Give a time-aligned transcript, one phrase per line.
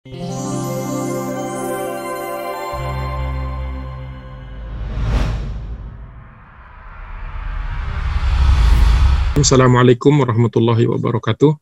[0.00, 0.16] Assalamualaikum
[10.24, 11.52] warahmatullahi wabarakatuh.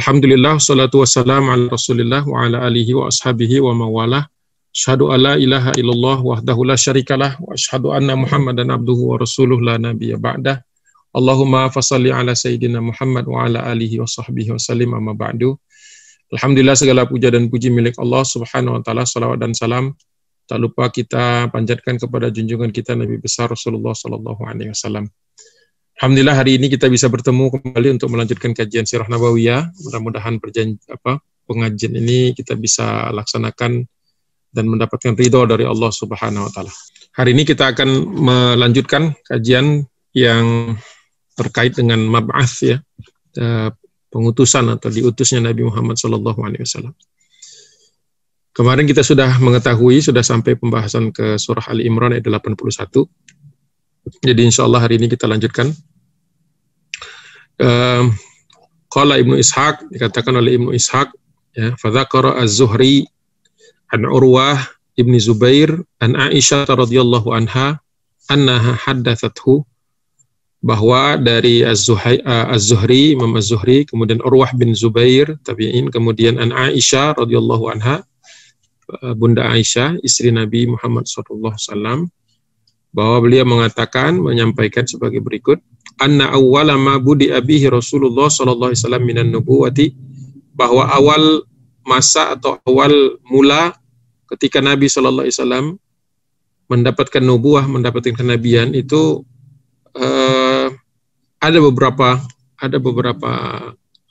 [0.00, 4.32] Alhamdulillah, salatu wassalamu ala rasulillah wa ala alihi wa ashabihi wa mawalah.
[4.72, 9.76] Asyhadu alla ilaha illallah wahdahu la syarikalah wa asyhadu anna Muhammadan abduhu wa rasuluh la
[9.76, 10.56] nabiyya ba'dah.
[11.12, 15.60] Allahumma fasalli ala sayyidina Muhammad wa ala alihi wa sahbihi wa sallim amma ba'du.
[16.32, 19.04] Alhamdulillah segala puja dan puji milik Allah Subhanahu wa taala.
[19.04, 19.92] Salawat dan salam
[20.44, 25.08] tak lupa kita panjatkan kepada junjungan kita Nabi besar Rasulullah sallallahu alaihi wasallam.
[26.00, 29.72] Alhamdulillah hari ini kita bisa bertemu kembali untuk melanjutkan kajian Sirah Nabawiyah.
[29.88, 33.86] Mudah-mudahan perjanji apa pengajian ini kita bisa laksanakan
[34.54, 36.72] dan mendapatkan ridho dari Allah Subhanahu wa taala.
[37.14, 40.74] Hari ini kita akan melanjutkan kajian yang
[41.34, 42.78] terkait dengan mab'ath ya,
[43.38, 43.70] eh,
[44.14, 46.94] pengutusan atau diutusnya Nabi Muhammad wasallam.
[48.54, 52.54] Kemarin kita sudah mengetahui, sudah sampai pembahasan ke surah Ali Imran ayat 81
[54.20, 55.72] jadi insya Allah hari ini kita lanjutkan.
[58.92, 61.08] Kalau Ibnu Ishaq dikatakan oleh Ibnu Ishaq
[61.54, 63.06] ya fadzakara Az-Zuhri
[63.94, 64.58] an Urwah
[64.98, 67.80] Ibni Zubair an Aisyah radhiyallahu anha
[68.30, 69.66] annaha haddathathu
[70.64, 78.00] bahwa dari Az-Zuhri Imam Az-Zuhri kemudian Urwah bin Zubair tabi'in kemudian an Aisyah radhiyallahu anha
[79.12, 82.08] Bunda Aisyah istri Nabi Muhammad wasallam
[82.96, 85.60] bahwa beliau mengatakan menyampaikan sebagai berikut
[86.00, 89.92] anna awwala ma budi abihi Rasulullah sallallahu alaihi wasallam minan nubuwati
[90.56, 91.44] bahwa awal
[91.84, 93.76] masa atau awal mula
[94.32, 95.66] ketika Nabi sallallahu alaihi wasallam
[96.64, 99.20] mendapatkan nubuah, mendapatkan kenabian itu
[99.98, 100.68] uh,
[101.40, 102.20] ada beberapa
[102.58, 103.32] ada beberapa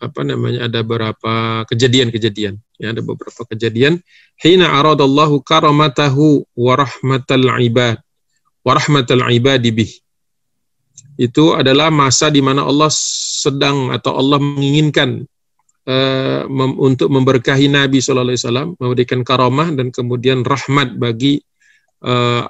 [0.03, 4.03] apa namanya ada beberapa kejadian-kejadian ya ada beberapa kejadian
[4.36, 8.03] hina aradallahu karamatahu wa rahmatal ibad
[8.66, 9.92] warahmatul ibadi bih.
[11.20, 15.22] Itu adalah masa di mana Allah sedang atau Allah menginginkan
[15.86, 21.38] uh, mem untuk memberkahi Nabi Shallallahu Alaihi Wasallam, memberikan karamah dan kemudian rahmat bagi
[22.02, 22.50] uh,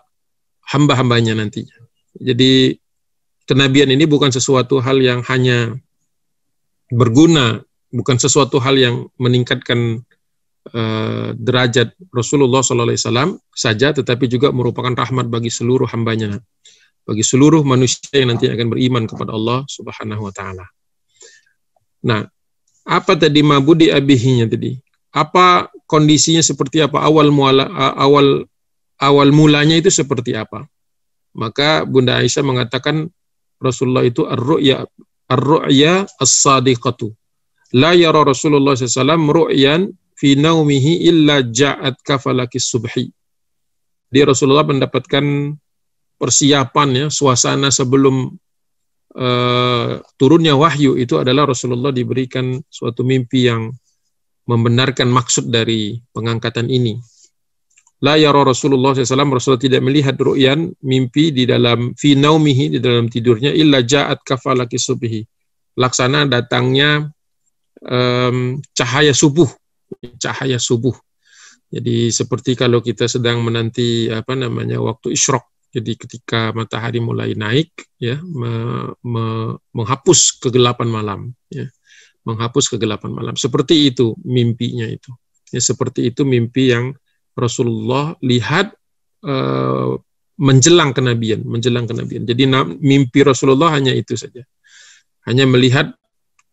[0.72, 1.76] hamba-hambanya nantinya.
[2.16, 2.78] Jadi
[3.44, 5.76] kenabian ini bukan sesuatu hal yang hanya
[6.92, 10.04] berguna, bukan sesuatu hal yang meningkatkan
[10.72, 16.40] uh, derajat Rasulullah SAW saja, tetapi juga merupakan rahmat bagi seluruh hambanya,
[17.04, 20.66] bagi seluruh manusia yang nanti akan beriman kepada Allah Subhanahu Wa Taala.
[22.04, 22.28] Nah,
[22.84, 24.76] apa tadi mabudi abihinya tadi?
[25.14, 27.00] Apa kondisinya seperti apa?
[27.06, 28.44] Awal muala, awal
[29.00, 30.68] awal mulanya itu seperti apa?
[31.34, 33.10] Maka Bunda Aisyah mengatakan
[33.60, 34.86] Rasulullah itu ar-ru'ya
[35.30, 37.12] ar-ru'ya as-sadiqatu.
[37.74, 43.10] La yara Rasulullah SAW ru'yan fi naumihi illa ja'at kafalaki subhi.
[44.14, 45.58] Dia Rasulullah mendapatkan
[46.22, 48.30] persiapan ya, suasana sebelum
[49.18, 53.74] uh, turunnya wahyu itu adalah Rasulullah diberikan suatu mimpi yang
[54.46, 57.02] membenarkan maksud dari pengangkatan ini.
[58.04, 63.08] La yara Rasulullah SAW, Rasulullah tidak melihat ru'yan, mimpi di dalam fi naumihi, di dalam
[63.08, 65.24] tidurnya, illa ja'at kafalaki subhi.
[65.80, 67.08] Laksana datangnya
[67.88, 69.48] um, cahaya subuh
[70.18, 70.96] cahaya subuh.
[71.74, 75.50] Jadi seperti kalau kita sedang menanti apa namanya waktu isyrok.
[75.74, 81.20] Jadi ketika matahari mulai naik ya me, me, menghapus kegelapan malam
[81.50, 81.66] ya.
[82.24, 83.36] Menghapus kegelapan malam.
[83.36, 85.12] Seperti itu mimpinya itu.
[85.50, 86.94] Ya seperti itu mimpi yang
[87.34, 88.74] Rasulullah lihat
[89.26, 89.98] uh,
[90.38, 92.26] menjelang kenabian, menjelang kenabian.
[92.26, 92.50] Jadi
[92.82, 94.42] mimpi Rasulullah hanya itu saja.
[95.30, 95.94] Hanya melihat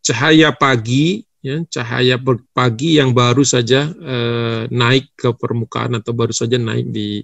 [0.01, 2.21] cahaya pagi ya cahaya
[2.53, 7.21] pagi yang baru saja eh, naik ke permukaan atau baru saja naik di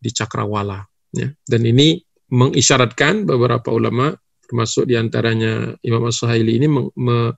[0.00, 2.00] di cakrawala ya dan ini
[2.32, 7.32] mengisyaratkan beberapa ulama termasuk di antaranya Imam As-Suhaili ini meng, me,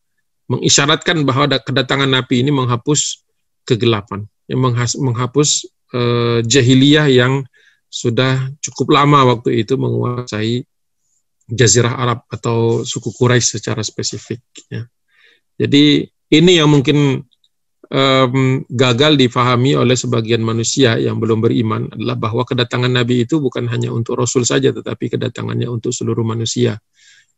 [0.47, 3.23] mengisyaratkan bahwa kedatangan Nabi ini menghapus
[3.67, 4.63] kegelapan yang
[5.03, 7.43] menghapus eh, jahiliyah yang
[7.87, 10.67] sudah cukup lama waktu itu menguasai
[11.47, 14.83] Jazirah Arab atau suku Quraisy secara spesifik ya.
[15.57, 16.03] Jadi
[16.35, 17.23] ini yang mungkin
[17.91, 23.71] um, gagal difahami oleh sebagian manusia yang belum beriman adalah bahwa kedatangan Nabi itu bukan
[23.71, 26.77] hanya untuk Rasul saja, tetapi kedatangannya untuk seluruh manusia.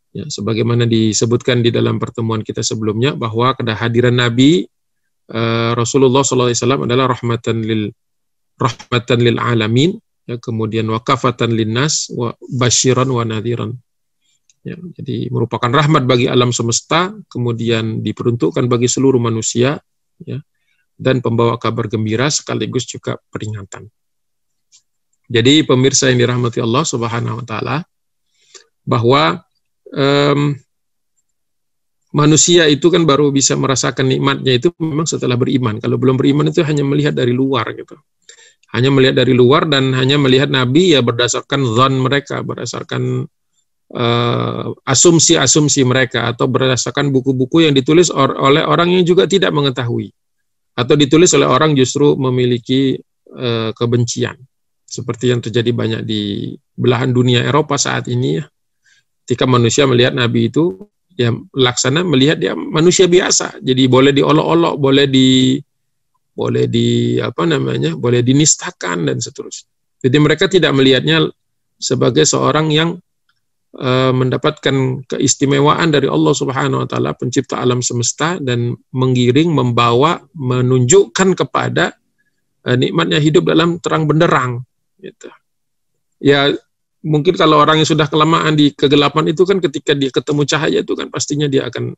[0.09, 4.65] Ya, sebagaimana disebutkan di dalam pertemuan kita sebelumnya bahwa kehadiran Nabi
[5.29, 7.93] uh, Rasulullah SAW adalah rahmatan lil
[8.59, 9.95] rahmatan lil alamin,
[10.27, 13.71] ya, kemudian wakafatan linnas, wa basyiran wa nadhiran.
[14.67, 19.79] Ya, jadi merupakan rahmat bagi alam semesta, kemudian diperuntukkan bagi seluruh manusia,
[20.19, 20.43] ya,
[20.99, 23.87] dan pembawa kabar gembira sekaligus juga peringatan.
[25.29, 27.77] Jadi pemirsa yang dirahmati Allah Subhanahu wa taala
[28.83, 29.45] bahwa
[29.93, 30.57] um,
[32.13, 35.77] manusia itu kan baru bisa merasakan nikmatnya itu memang setelah beriman.
[35.77, 37.97] Kalau belum beriman itu hanya melihat dari luar gitu.
[38.69, 43.25] Hanya melihat dari luar dan hanya melihat nabi ya berdasarkan zon mereka, berdasarkan
[43.93, 50.13] uh, asumsi-asumsi mereka atau berdasarkan buku-buku yang ditulis or oleh orang yang juga tidak mengetahui
[50.77, 52.95] atau ditulis oleh orang justru memiliki
[53.33, 54.37] uh, kebencian
[54.89, 58.45] seperti yang terjadi banyak di belahan dunia Eropa saat ini ya.
[59.25, 60.89] Ketika manusia melihat nabi itu
[61.19, 63.59] ya laksana melihat dia manusia biasa.
[63.59, 65.59] Jadi boleh diolok-olok, boleh di
[66.31, 67.99] boleh di apa namanya?
[67.99, 69.67] boleh dinistakan dan seterusnya.
[69.99, 71.27] Jadi mereka tidak melihatnya
[71.75, 72.95] sebagai seorang yang
[73.75, 81.35] uh, mendapatkan keistimewaan dari Allah Subhanahu wa taala pencipta alam semesta dan menggiring, membawa, menunjukkan
[81.35, 81.99] kepada
[82.63, 84.63] uh, nikmatnya hidup dalam terang benderang
[85.03, 85.27] gitu.
[86.23, 86.55] Ya
[87.03, 90.93] mungkin kalau orang yang sudah kelamaan di kegelapan itu kan ketika dia ketemu cahaya itu
[90.95, 91.95] kan pastinya dia akan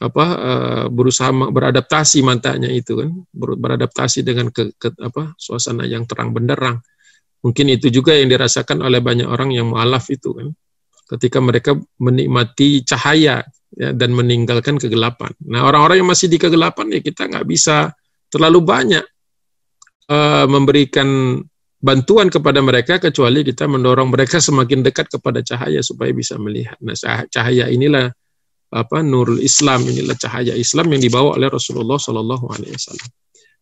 [0.00, 3.12] apa uh, berusaha beradaptasi matanya itu kan.
[3.36, 6.80] Beradaptasi dengan ke, ke apa suasana yang terang benderang.
[7.44, 10.48] Mungkin itu juga yang dirasakan oleh banyak orang yang mualaf itu kan.
[11.04, 13.44] Ketika mereka menikmati cahaya
[13.76, 15.36] ya, dan meninggalkan kegelapan.
[15.48, 17.92] Nah orang-orang yang masih di kegelapan ya kita nggak bisa
[18.32, 19.04] terlalu banyak
[20.08, 21.40] uh, memberikan
[21.80, 26.76] bantuan kepada mereka kecuali kita mendorong mereka semakin dekat kepada cahaya supaya bisa melihat.
[26.84, 26.94] Nah,
[27.26, 28.12] cahaya inilah
[28.70, 33.10] apa nurul Islam inilah cahaya Islam yang dibawa oleh Rasulullah Shallallahu Alaihi Wasallam.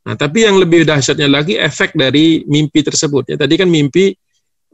[0.04, 3.32] Nah, tapi yang lebih dahsyatnya lagi efek dari mimpi tersebut.
[3.32, 4.12] Ya, tadi kan mimpi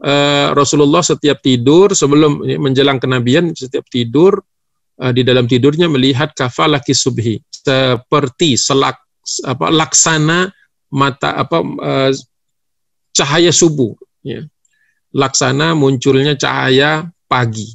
[0.02, 4.42] uh, Rasulullah setiap tidur sebelum menjelang kenabian setiap tidur
[4.98, 8.98] uh, di dalam tidurnya melihat kafalaki subhi seperti selak
[9.46, 10.50] apa laksana
[10.92, 12.10] mata apa uh,
[13.14, 13.94] cahaya subuh
[14.26, 14.42] ya.
[15.14, 17.70] laksana munculnya cahaya pagi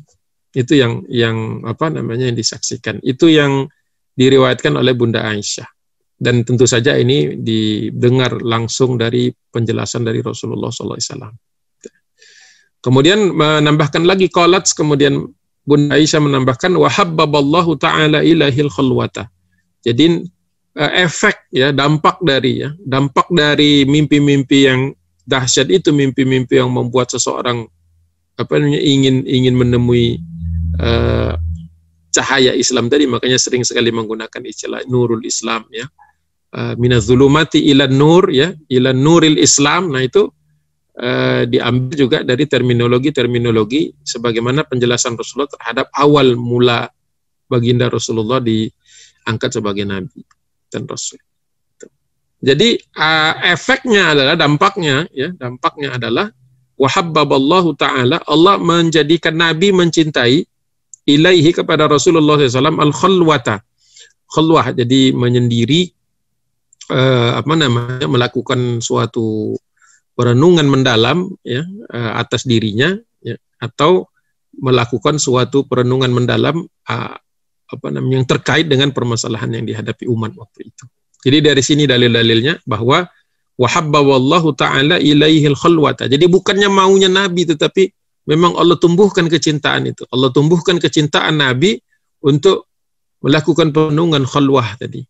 [0.53, 3.71] itu yang yang apa namanya yang disaksikan itu yang
[4.19, 5.68] diriwayatkan oleh Bunda Aisyah
[6.19, 11.31] dan tentu saja ini didengar langsung dari penjelasan dari Rasulullah SAW.
[12.83, 15.31] Kemudian menambahkan lagi kolat, kemudian
[15.63, 19.31] Bunda Aisyah menambahkan wahabbaballahu taala ilahil khulwata.
[19.80, 20.27] Jadi
[20.75, 24.91] eh, efek ya dampak dari ya dampak dari mimpi-mimpi yang
[25.30, 27.70] dahsyat itu mimpi-mimpi yang membuat seseorang
[28.34, 30.18] apa namanya ingin ingin menemui
[30.81, 31.38] uh,
[32.10, 33.06] cahaya Islam tadi.
[33.06, 35.86] Makanya sering sekali menggunakan istilah nurul Islam ya.
[36.50, 39.94] Uh, minazulumati ila nur ya ila nuril Islam.
[39.94, 40.26] Nah itu
[40.98, 46.90] uh, diambil juga dari terminologi-terminologi sebagaimana penjelasan Rasulullah terhadap awal mula
[47.46, 50.25] baginda Rasulullah diangkat sebagai nabi
[50.74, 51.22] dan rasul.
[52.39, 56.31] Jadi uh, efeknya adalah dampaknya ya, dampaknya adalah
[56.80, 60.47] wahabbaballahu taala Allah menjadikan nabi mencintai
[61.03, 63.59] ilaihi kepada Rasulullah SAW al khalwata.
[64.31, 65.91] Khalwah jadi menyendiri
[66.95, 69.57] uh, apa namanya melakukan suatu
[70.15, 74.07] perenungan mendalam ya uh, atas dirinya ya atau
[74.56, 77.15] melakukan suatu perenungan mendalam uh,
[77.69, 80.86] apa namanya yang terkait dengan permasalahan yang dihadapi umat waktu itu.
[81.19, 83.04] Jadi dari sini dalil-dalilnya bahwa
[83.60, 86.08] wahabba wallahu taala ilaihil khalwata.
[86.08, 87.91] Jadi bukannya maunya Nabi tetapi
[88.32, 90.08] memang Allah tumbuhkan kecintaan itu.
[90.15, 91.75] Allah tumbuhkan kecintaan Nabi
[92.24, 92.72] untuk
[93.20, 95.03] melakukan penungan khalwah tadi.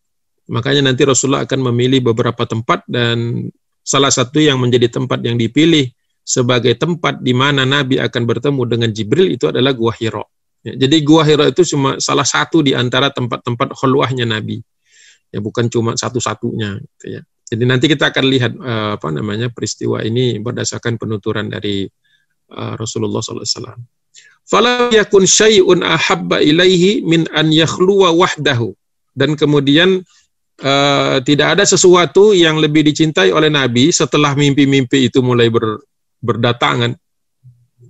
[0.49, 3.45] Makanya nanti Rasulullah akan memilih beberapa tempat dan
[3.85, 5.93] salah satu yang menjadi tempat yang dipilih
[6.25, 10.25] sebagai tempat di mana Nabi akan bertemu dengan Jibril itu adalah Gua Hira.
[10.65, 14.57] Ya, jadi Gua Hira itu cuma salah satu di antara tempat-tempat khalwahnya Nabi
[15.29, 17.21] ya bukan cuma satu-satunya gitu ya.
[17.49, 21.89] Jadi nanti kita akan lihat uh, apa namanya peristiwa ini berdasarkan penuturan dari
[22.53, 23.73] uh, Rasulullah SAW.
[24.45, 28.73] Fala yakun syai'un ahabba ilaihi min an yakhluwa wahdahu.
[29.17, 30.05] Dan kemudian
[30.61, 35.81] uh, tidak ada sesuatu yang lebih dicintai oleh Nabi setelah mimpi-mimpi itu mulai ber,
[36.21, 36.93] berdatangan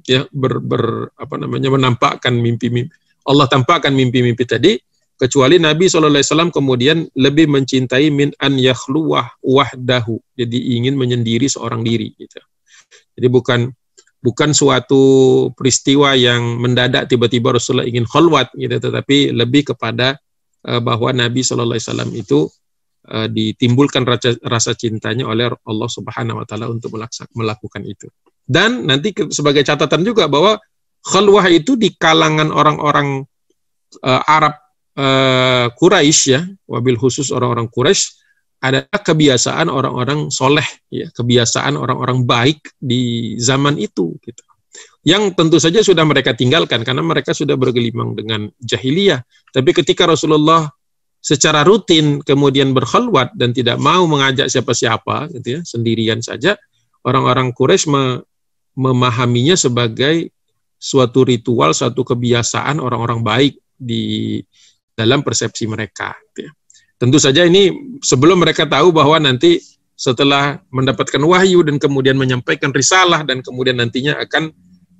[0.07, 2.89] ya ber, ber apa namanya menampakkan mimpi-mimpi
[3.29, 4.73] Allah tampakkan mimpi-mimpi tadi
[5.19, 10.23] kecuali Nabi SAW kemudian lebih mencintai min an yakhluwah wahdahu.
[10.39, 12.39] Jadi ingin menyendiri seorang diri gitu.
[13.19, 13.67] jadi bukan
[14.23, 15.03] bukan suatu
[15.51, 18.79] peristiwa yang mendadak tiba-tiba Rasulullah ingin khalwat gitu.
[18.79, 20.15] Tetapi lebih kepada
[20.63, 21.75] uh, bahwa Nabi SAW
[22.15, 22.47] itu
[23.11, 26.95] uh, ditimbulkan rasa, rasa cintanya oleh Allah Subhanahu wa taala untuk
[27.35, 28.07] melakukan itu.
[28.47, 30.55] Dan nanti sebagai catatan juga bahwa
[31.03, 33.27] khalwah itu di kalangan orang-orang
[34.03, 38.17] uh, Arab uh, Quraisy ya, wabil khusus orang-orang Quraisy
[38.59, 44.19] adalah kebiasaan orang-orang soleh, ya, kebiasaan orang-orang baik di zaman itu.
[44.19, 44.41] Gitu.
[45.07, 49.23] Yang tentu saja sudah mereka tinggalkan karena mereka sudah bergelimang dengan jahiliyah.
[49.55, 50.67] Tapi ketika Rasulullah
[51.19, 56.59] secara rutin kemudian berkhulwat dan tidak mau mengajak siapa-siapa, gitu ya, sendirian saja,
[57.07, 58.03] orang-orang Quraisy me
[58.79, 60.31] memahaminya sebagai
[60.79, 64.39] suatu ritual, suatu kebiasaan orang-orang baik di
[64.99, 66.11] dalam persepsi mereka.
[66.19, 66.51] Gitu ya.
[66.99, 67.71] Tentu saja ini
[68.03, 69.63] sebelum mereka tahu bahwa nanti
[69.95, 74.51] setelah mendapatkan wahyu dan kemudian menyampaikan risalah dan kemudian nantinya akan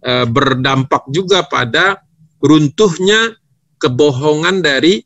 [0.03, 2.03] e, berdampak juga pada
[2.39, 3.36] runtuhnya
[3.79, 5.00] kebohongan dari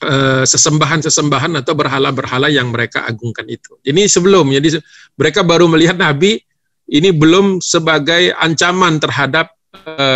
[0.00, 0.14] e,
[0.48, 3.76] sesembahan-sesembahan atau berhala-berhala yang mereka agungkan itu.
[3.84, 4.80] Ini sebelum, jadi
[5.16, 6.40] mereka baru melihat Nabi
[6.88, 10.06] ini belum sebagai ancaman terhadap e,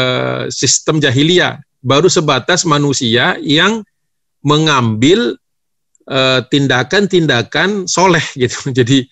[0.48, 3.84] sistem jahiliyah, baru sebatas manusia yang
[4.40, 5.40] mengambil
[6.10, 8.74] Eh, tindakan-tindakan soleh gitu.
[8.74, 9.06] Jadi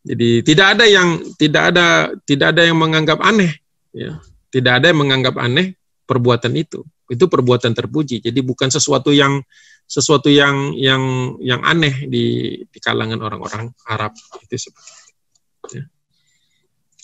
[0.00, 3.52] jadi tidak ada yang tidak ada tidak ada yang menganggap aneh,
[3.92, 4.16] ya.
[4.48, 5.76] Tidak ada yang menganggap aneh
[6.08, 6.80] perbuatan itu.
[7.04, 8.24] Itu perbuatan terpuji.
[8.24, 9.44] Jadi bukan sesuatu yang
[9.84, 14.97] sesuatu yang yang yang aneh di di kalangan orang-orang Arab itu seperti.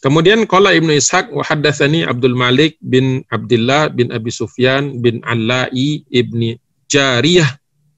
[0.04, 6.04] Kemudian qala Ibnu Ishaq wa haddatsani Abdul Malik bin Abdullah bin Abi Sufyan bin Allai
[6.12, 6.61] ibni
[6.92, 7.49] Jariyah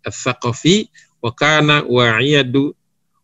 [0.07, 0.87] Al-Thaqafi
[1.19, 2.71] wa kana wa'iyadu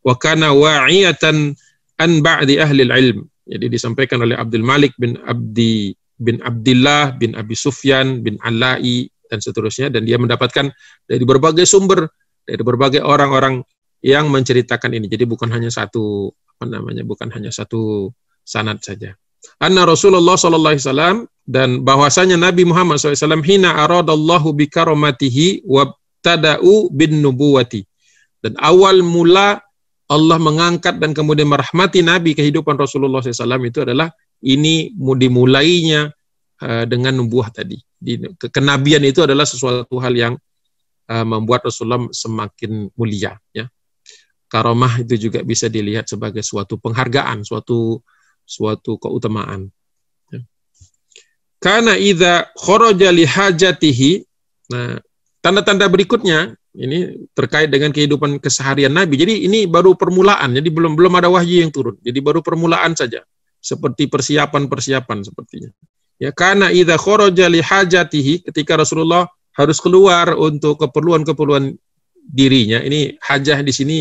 [0.02, 1.54] wa kana wa'iyatan
[2.02, 3.22] an ba'di ahli ilm.
[3.46, 9.38] Jadi disampaikan oleh Abdul Malik bin Abdi bin Abdullah bin Abi Sufyan bin Alai dan
[9.38, 10.74] seterusnya dan dia mendapatkan
[11.06, 12.10] dari berbagai sumber
[12.42, 13.62] dari berbagai orang-orang
[14.02, 15.06] yang menceritakan ini.
[15.06, 18.10] Jadi bukan hanya satu apa namanya bukan hanya satu
[18.52, 19.16] sanad saja.
[19.56, 25.88] Anna Rasulullah sallallahu alaihi wasallam dan bahwasanya Nabi Muhammad SAW hina aradallahu bi karamatihi wa
[26.23, 27.82] tada'u bin nubuwati.
[28.42, 29.59] Dan awal mula
[30.06, 36.11] Allah mengangkat dan kemudian merahmati Nabi kehidupan Rasulullah SAW itu adalah ini dimulainya
[36.62, 37.78] uh, dengan nubuah tadi.
[37.97, 38.18] Di,
[38.50, 40.35] kenabian itu adalah sesuatu hal yang
[41.11, 43.38] uh, membuat Rasulullah semakin mulia.
[43.54, 43.71] Ya.
[44.50, 48.02] Karomah itu juga bisa dilihat sebagai suatu penghargaan, suatu
[48.46, 49.70] suatu keutamaan.
[50.30, 50.40] Ya.
[51.62, 54.25] Karena idza kharaja li hajatihi,
[54.70, 54.99] nah
[55.42, 59.20] tanda-tanda berikutnya ini terkait dengan kehidupan keseharian Nabi.
[59.20, 62.00] Jadi ini baru permulaan, jadi belum belum ada wahyu yang turun.
[62.00, 63.20] Jadi baru permulaan saja.
[63.62, 65.70] Seperti persiapan-persiapan sepertinya.
[66.18, 71.76] Ya, karena idza kharaja li hajatihi ketika Rasulullah harus keluar untuk keperluan-keperluan
[72.26, 72.80] dirinya.
[72.82, 73.99] Ini hajah di sini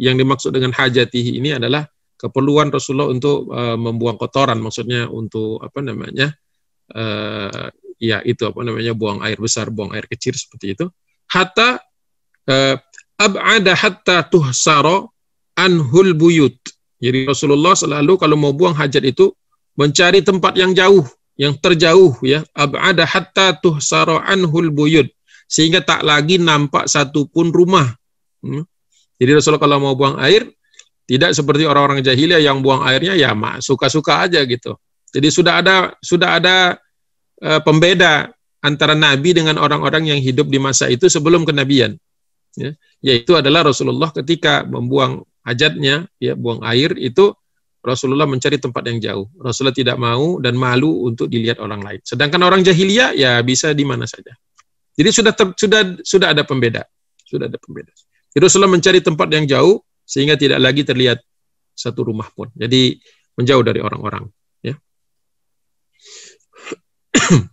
[0.00, 1.84] yang dimaksud dengan hajatihi ini adalah
[2.16, 6.32] keperluan Rasulullah untuk uh, membuang kotoran, maksudnya untuk apa namanya?
[6.90, 10.86] Uh, ya itu apa namanya buang air besar, buang air kecil seperti itu.
[11.26, 11.80] Hatta
[12.46, 12.76] Eh,
[13.18, 15.02] ab'ada hatta tuhsara
[15.58, 16.54] anhul buyut.
[17.02, 19.34] Jadi Rasulullah selalu kalau mau buang hajat itu
[19.74, 21.02] mencari tempat yang jauh,
[21.34, 22.46] yang terjauh ya.
[22.54, 25.10] Ab'ada hatta tuhsara anhul buyut.
[25.50, 27.90] Sehingga tak lagi nampak satu pun rumah.
[28.42, 28.62] Hmm.
[29.18, 30.46] Jadi Rasulullah kalau mau buang air
[31.06, 33.32] tidak seperti orang-orang jahiliyah yang buang airnya ya
[33.62, 34.74] suka-suka aja gitu.
[35.14, 36.76] Jadi sudah ada sudah ada
[37.40, 41.94] uh, pembeda antara nabi dengan orang-orang yang hidup di masa itu sebelum kenabian
[42.58, 47.30] ya, yaitu adalah Rasulullah ketika membuang hajatnya, ya buang air itu
[47.86, 49.26] Rasulullah mencari tempat yang jauh.
[49.38, 52.00] Rasulullah tidak mau dan malu untuk dilihat orang lain.
[52.02, 54.34] Sedangkan orang jahiliyah ya bisa di mana saja.
[54.98, 56.82] Jadi sudah ter, sudah sudah ada pembeda,
[57.22, 57.94] sudah ada pembeda.
[58.34, 61.18] Jadi Rasulullah mencari tempat yang jauh sehingga tidak lagi terlihat
[61.74, 62.48] satu rumah pun.
[62.54, 62.96] Jadi
[63.36, 64.24] menjauh dari orang-orang.
[64.62, 64.78] Ya.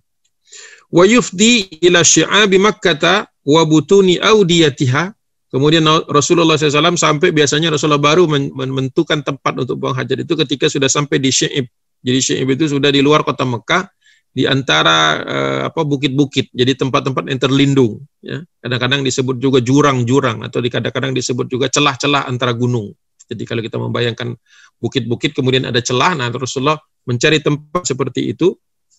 [0.96, 5.12] Wa yufdi ila syi'abi Makkah wa butuni audiyatiha.
[5.54, 10.90] Kemudian Rasulullah SAW sampai biasanya Rasulullah baru menentukan tempat untuk buang hajat itu ketika sudah
[10.90, 11.70] sampai di Syi'ib.
[12.02, 13.86] Jadi Syi'ib itu sudah di luar kota Mekah,
[14.34, 16.50] di antara eh, apa bukit-bukit.
[16.50, 18.02] Jadi tempat-tempat yang terlindung.
[18.20, 18.42] Ya.
[18.66, 22.90] Kadang-kadang disebut juga jurang-jurang atau kadang-kadang disebut juga celah-celah antara gunung.
[23.30, 24.36] Jadi kalau kita membayangkan
[24.82, 26.76] bukit-bukit kemudian ada celah, nah Rasulullah
[27.08, 28.52] mencari tempat seperti itu.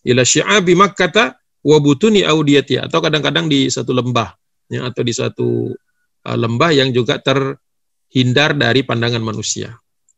[0.07, 4.37] Ila syi'abi Makkah wabutuni audiyati atau kadang-kadang di satu lembah
[4.69, 5.73] ya, atau di satu
[6.29, 9.73] uh, lembah yang juga terhindar dari pandangan manusia.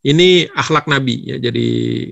[0.07, 1.37] Ini akhlak Nabi ya.
[1.39, 1.67] Jadi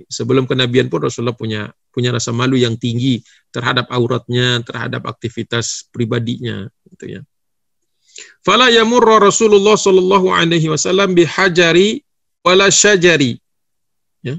[0.07, 3.23] sebelum kenabian pun Rasulullah punya punya rasa malu yang tinggi
[3.55, 7.21] terhadap auratnya, terhadap aktivitas pribadinya gitu ya.
[8.43, 12.03] Fala yamurra Rasulullah sallallahu alaihi wasallam bihajari
[12.43, 13.39] wala syajari.
[14.21, 14.35] Ya.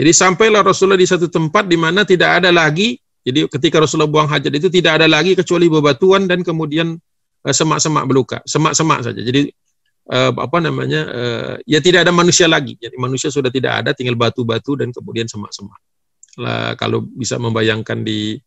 [0.00, 2.96] Jadi sampailah Rasulullah di satu tempat di mana tidak ada lagi
[3.28, 6.96] jadi ketika Rasulullah buang hajat itu tidak ada lagi kecuali bebatuan dan kemudian
[7.44, 9.20] eh, semak-semak beluka, semak-semak saja.
[9.20, 9.52] Jadi
[10.08, 12.80] uh, apa namanya uh, ya tidak ada manusia lagi.
[12.80, 15.76] Jadi manusia sudah tidak ada, tinggal batu-batu dan kemudian semak-semak.
[16.38, 18.38] Lah kalau bisa membayangkan di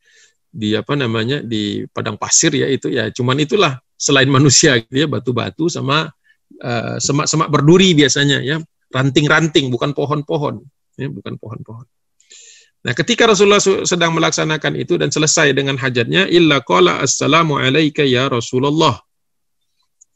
[0.52, 5.08] di apa namanya di padang pasir ya itu ya cuman itulah selain manusia gitu ya
[5.08, 6.12] batu-batu sama
[6.60, 8.60] uh, semak-semak berduri biasanya ya
[8.92, 10.60] ranting-ranting bukan pohon-pohon
[11.00, 11.88] ya bukan pohon-pohon.
[12.82, 18.26] Nah, ketika Rasulullah sedang melaksanakan itu dan selesai dengan hajatnya, illa qala assalamu alayka ya
[18.26, 18.98] Rasulullah.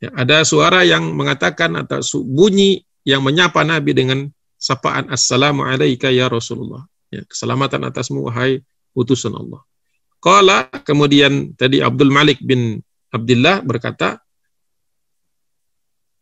[0.02, 4.20] Ya, ada suara yang mengatakan atau bunyi yang menyapa Nabi dengan
[4.58, 6.90] sapaan assalamu alayka ya Rasulullah.
[7.14, 8.66] Ya, keselamatan atasmu wahai
[8.98, 9.62] utusan Allah.
[10.24, 12.82] Qala kemudian tadi Abdul Malik bin
[13.14, 14.20] Abdullah berkata,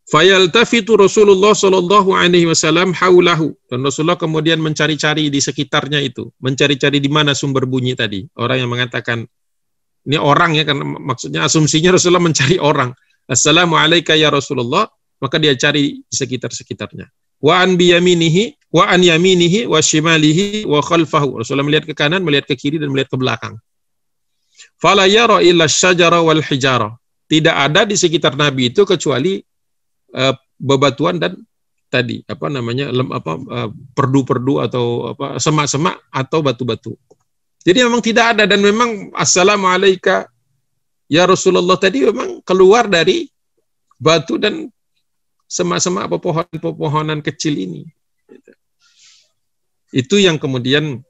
[0.03, 7.07] Fayaltafitu Rasulullah Shallallahu Alaihi Wasallam haulahu dan Rasulullah kemudian mencari-cari di sekitarnya itu, mencari-cari di
[7.07, 8.27] mana sumber bunyi tadi.
[8.35, 9.23] Orang yang mengatakan
[10.03, 12.91] ini orang ya karena maksudnya asumsinya Rasulullah mencari orang.
[13.23, 14.91] Assalamualaikum ya Rasulullah,
[15.23, 17.07] maka dia cari di sekitar-sekitarnya.
[17.39, 17.79] Wa an
[18.73, 21.45] wa an yaminihi wa shimalihi wa khalfahu.
[21.45, 23.61] Rasulullah melihat ke kanan, melihat ke kiri dan melihat ke belakang.
[24.81, 26.89] Fala yara illa syajara wal hijara.
[27.29, 29.39] Tidak ada di sekitar Nabi itu kecuali
[30.17, 31.37] uh, bebatuan dan
[31.87, 36.97] tadi apa namanya lem, apa uh, perdu-perdu atau apa semak-semak atau batu-batu.
[37.63, 40.27] Jadi memang tidak ada dan memang assalamualaikum
[41.07, 43.29] ya Rasulullah tadi memang keluar dari
[44.01, 44.67] batu dan
[45.47, 47.85] semak-semak pepohonan-pepohonan kecil ini.
[49.93, 51.05] Itu yang kemudian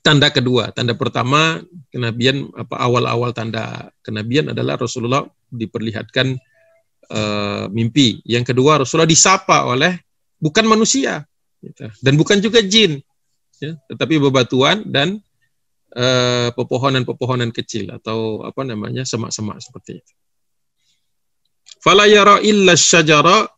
[0.00, 0.70] tanda kedua.
[0.70, 6.38] Tanda pertama kenabian apa awal-awal tanda kenabian adalah Rasulullah diperlihatkan
[7.10, 8.22] uh, mimpi.
[8.22, 9.98] Yang kedua Rasulullah disapa oleh
[10.38, 11.26] bukan manusia
[11.62, 11.90] gitu.
[12.02, 13.00] dan bukan juga jin,
[13.62, 15.18] ya, tetapi bebatuan dan
[15.96, 20.12] uh, pepohonan-pepohonan kecil atau apa namanya semak-semak seperti itu.
[21.80, 23.48] Fala yara illa syajara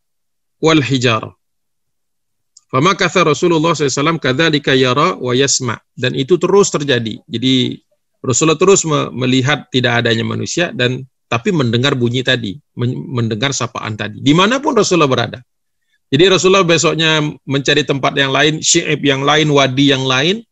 [0.58, 1.30] wal hijara.
[2.76, 7.24] Famakatha Rasulullah SAW kadzalika yara wa yasma dan itu terus terjadi.
[7.24, 7.80] Jadi
[8.20, 8.84] Rasulullah terus
[9.16, 12.52] melihat tidak adanya manusia dan tapi mendengar bunyi tadi,
[13.16, 15.40] mendengar sapaan tadi, di mana pun Rasulullah berada.
[16.12, 20.44] Jadi Rasulullah besoknya mencari tempat yang lain, syi'ib yang lain, wadi yang lain,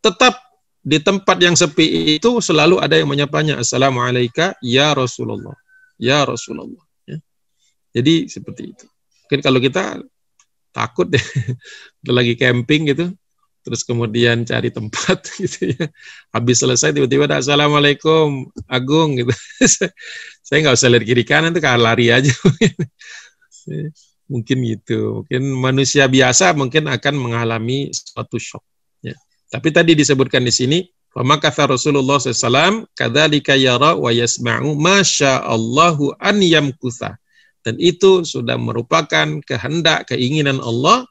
[0.00, 0.40] tetap
[0.80, 5.52] di tempat yang sepi itu selalu ada yang menyapanya, Assalamualaikum ya Rasulullah,
[6.00, 6.80] ya Rasulullah.
[7.04, 7.20] Ya.
[7.92, 8.88] Jadi seperti itu.
[9.28, 10.00] Mungkin kalau kita
[10.74, 11.20] takut deh,
[12.16, 13.12] lagi camping gitu,
[13.68, 15.86] terus kemudian cari tempat gitu ya.
[16.32, 19.32] Habis selesai tiba-tiba assalamualaikum Agung gitu.
[20.46, 22.32] saya nggak usah lihat kiri kanan tuh kalau lari aja.
[24.28, 25.24] mungkin gitu.
[25.24, 28.64] Mungkin manusia biasa mungkin akan mengalami suatu shock.
[29.04, 29.16] Ya.
[29.52, 30.78] Tapi tadi disebutkan di sini,
[31.12, 37.16] kata Rasulullah SAW, kadzalika yara wa yasma'u masya Allahu an yamkutha.
[37.68, 41.04] Dan itu sudah merupakan kehendak, keinginan Allah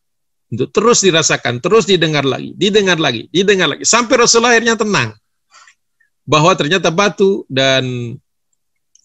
[0.49, 3.85] untuk terus dirasakan, terus didengar lagi, didengar lagi, didengar lagi.
[3.85, 5.13] Sampai Rasulullah akhirnya tenang.
[6.25, 8.17] Bahwa ternyata batu dan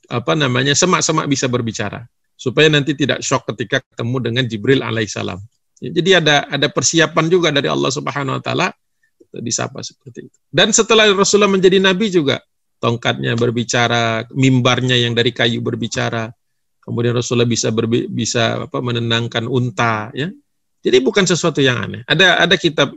[0.09, 5.38] apa namanya semak-semak bisa berbicara supaya nanti tidak shock ketika ketemu dengan Jibril alaihissalam.
[5.79, 8.73] Ya, jadi ada ada persiapan juga dari Allah Subhanahu wa taala
[9.38, 10.38] disapa seperti itu.
[10.51, 12.43] Dan setelah Rasulullah menjadi nabi juga
[12.83, 16.35] tongkatnya berbicara, mimbarnya yang dari kayu berbicara.
[16.83, 20.29] Kemudian Rasulullah bisa berbi, bisa apa menenangkan unta ya.
[20.83, 22.03] Jadi bukan sesuatu yang aneh.
[22.11, 22.90] Ada ada kitab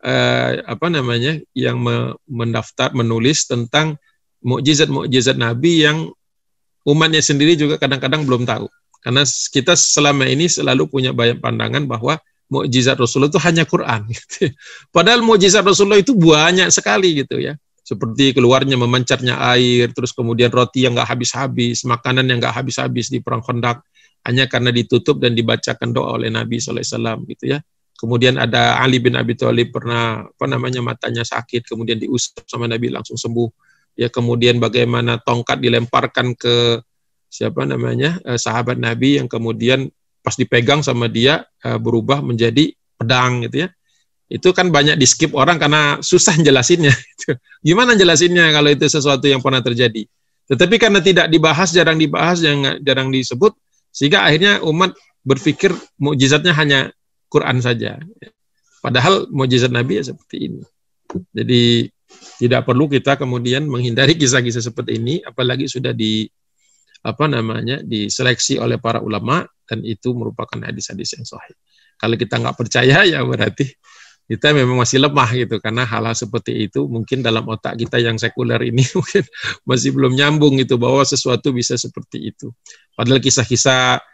[0.00, 4.00] eh, apa namanya yang me, mendaftar menulis tentang
[4.40, 6.08] mukjizat-mukjizat Nabi yang
[6.88, 8.64] umatnya sendiri juga kadang-kadang belum tahu.
[9.04, 12.16] Karena kita selama ini selalu punya banyak pandangan bahwa
[12.48, 14.08] mukjizat Rasulullah itu hanya Quran.
[14.12, 14.56] Gitu.
[14.88, 17.54] Padahal mukjizat Rasulullah itu banyak sekali gitu ya.
[17.88, 23.24] Seperti keluarnya memancarnya air, terus kemudian roti yang nggak habis-habis, makanan yang nggak habis-habis di
[23.24, 23.80] perang Khandaq
[24.28, 27.64] hanya karena ditutup dan dibacakan doa oleh Nabi SAW gitu ya.
[27.96, 32.92] Kemudian ada Ali bin Abi Thalib pernah apa namanya matanya sakit, kemudian diusap sama Nabi
[32.92, 33.48] langsung sembuh.
[33.96, 36.84] Ya kemudian bagaimana tongkat dilemparkan ke
[37.32, 39.88] siapa namanya eh, sahabat Nabi yang kemudian
[40.20, 42.68] pas dipegang sama dia eh, berubah menjadi
[43.00, 43.68] pedang gitu ya.
[44.28, 46.92] Itu kan banyak di skip orang karena susah jelasinnya.
[47.66, 50.04] Gimana jelasinnya kalau itu sesuatu yang pernah terjadi?
[50.48, 53.56] Tetapi karena tidak dibahas, jarang dibahas, jarang, jarang disebut,
[53.92, 56.80] sehingga akhirnya umat berpikir mukjizatnya hanya
[57.28, 58.00] Quran saja.
[58.80, 60.62] Padahal mukjizat Nabi ya seperti ini.
[61.32, 61.88] Jadi
[62.40, 66.28] tidak perlu kita kemudian menghindari kisah-kisah seperti ini, apalagi sudah di
[67.04, 71.56] apa namanya diseleksi oleh para ulama dan itu merupakan hadis-hadis yang sahih.
[71.98, 73.68] Kalau kita nggak percaya ya berarti
[74.28, 78.60] kita memang masih lemah gitu karena hal-hal seperti itu mungkin dalam otak kita yang sekuler
[78.60, 79.24] ini mungkin
[79.64, 82.52] masih belum nyambung gitu bahwa sesuatu bisa seperti itu.
[82.92, 84.04] Padahal kisah-kisah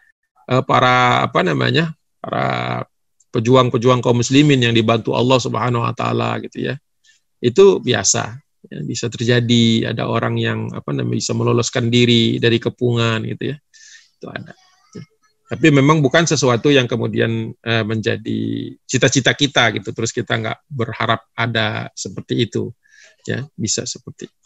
[0.55, 2.87] uh, para apa namanya para
[3.35, 6.79] pejuang-pejuang kaum muslimin yang dibantu Allah Subhanahu Wa Taala gitu ya
[7.44, 8.40] itu biasa.
[8.64, 9.92] Ya, bisa terjadi.
[9.92, 13.57] Ada orang yang apa namanya bisa meloloskan diri dari kepungan gitu ya.
[14.16, 14.57] Itu ada
[15.44, 19.92] tapi memang bukan sesuatu yang kemudian uh, menjadi cita-cita kita gitu.
[19.92, 22.72] Terus kita nggak berharap ada seperti itu.
[23.28, 24.44] Ya bisa seperti itu.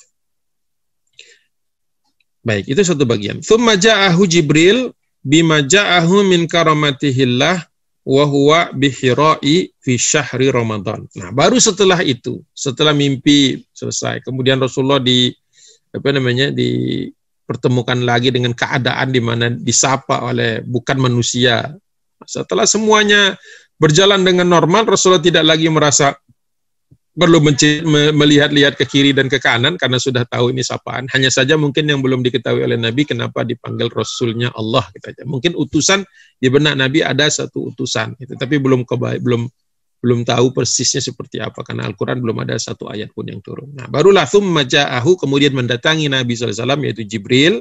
[2.49, 3.45] baik itu satu bagian.
[3.45, 7.69] Thumma ja'ahu jibril bima ja'ahu min karamatihillah
[8.09, 11.05] wa huwa bihira'i fi syahri ramadan.
[11.13, 15.29] Nah baru setelah itu setelah mimpi selesai kemudian Rasulullah di
[15.93, 17.05] apa namanya di
[17.49, 21.73] pertemukan lagi dengan keadaan di mana disapa oleh bukan manusia.
[22.29, 23.41] Setelah semuanya
[23.81, 26.13] berjalan dengan normal, Rasulullah tidak lagi merasa
[27.19, 27.43] perlu
[28.15, 31.11] melihat-lihat ke kiri dan ke kanan karena sudah tahu ini sapaan.
[31.11, 35.27] Hanya saja mungkin yang belum diketahui oleh Nabi kenapa dipanggil Rasulnya Allah gitu aja.
[35.27, 36.07] Mungkin utusan
[36.39, 39.51] di benak Nabi ada satu utusan, itu tapi belum kebaik, belum
[39.99, 43.75] belum tahu persisnya seperti apa karena Al-Quran belum ada satu ayat pun yang turun.
[43.75, 47.61] Nah, barulah thumma ja'ahu kemudian mendatangi Nabi SAW yaitu Jibril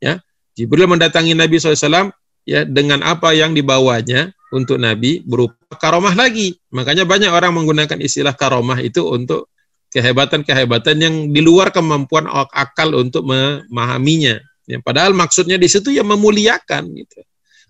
[0.00, 0.16] ya.
[0.54, 2.08] Jibril mendatangi Nabi SAW
[2.48, 6.56] ya dengan apa yang dibawanya untuk Nabi berupa karomah lagi.
[6.72, 9.50] Makanya banyak orang menggunakan istilah karomah itu untuk
[9.90, 14.40] kehebatan-kehebatan yang di luar kemampuan akal untuk memahaminya.
[14.64, 17.20] Ya, padahal maksudnya di situ ya memuliakan gitu.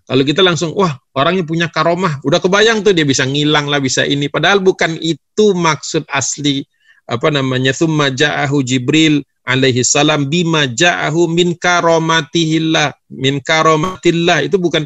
[0.05, 4.05] Kalau kita langsung, wah orangnya punya karomah, udah kebayang tuh dia bisa ngilang lah, bisa
[4.05, 4.29] ini.
[4.29, 6.61] Padahal bukan itu maksud asli
[7.09, 12.93] apa namanya summa ja'ahu Jibril alaihi salam bima ja'ahu min karomatihillah.
[13.17, 14.45] Min karomatillah.
[14.45, 14.85] Itu bukan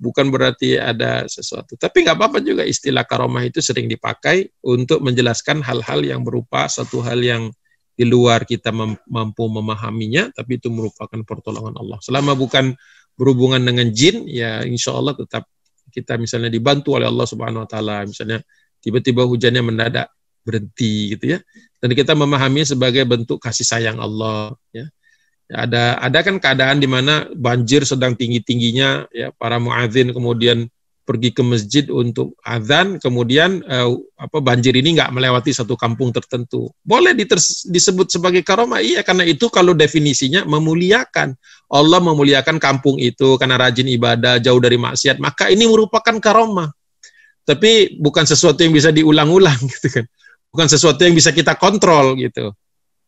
[0.00, 1.76] bukan berarti ada sesuatu.
[1.76, 7.04] Tapi nggak apa-apa juga istilah karomah itu sering dipakai untuk menjelaskan hal-hal yang berupa satu
[7.04, 7.52] hal yang
[8.00, 12.00] di luar kita mampu memahaminya tapi itu merupakan pertolongan Allah.
[12.00, 12.72] Selama bukan
[13.20, 15.44] berhubungan dengan jin, ya insya Allah tetap
[15.92, 18.40] kita misalnya dibantu oleh Allah Subhanahu Wa Taala, misalnya
[18.80, 20.08] tiba-tiba hujannya mendadak
[20.40, 21.38] berhenti gitu ya,
[21.84, 24.56] dan kita memahami sebagai bentuk kasih sayang Allah.
[24.72, 24.88] Ya.
[25.52, 30.70] ada ada kan keadaan di mana banjir sedang tinggi tingginya, ya para muadzin kemudian
[31.10, 36.70] pergi ke masjid untuk azan, kemudian uh, apa banjir ini nggak melewati satu kampung tertentu.
[36.86, 37.18] Boleh
[37.66, 41.34] disebut sebagai karomah, iya karena itu kalau definisinya memuliakan.
[41.70, 46.66] Allah memuliakan kampung itu karena rajin ibadah, jauh dari maksiat, maka ini merupakan karomah.
[47.46, 50.04] Tapi bukan sesuatu yang bisa diulang-ulang gitu kan.
[50.50, 52.50] Bukan sesuatu yang bisa kita kontrol gitu.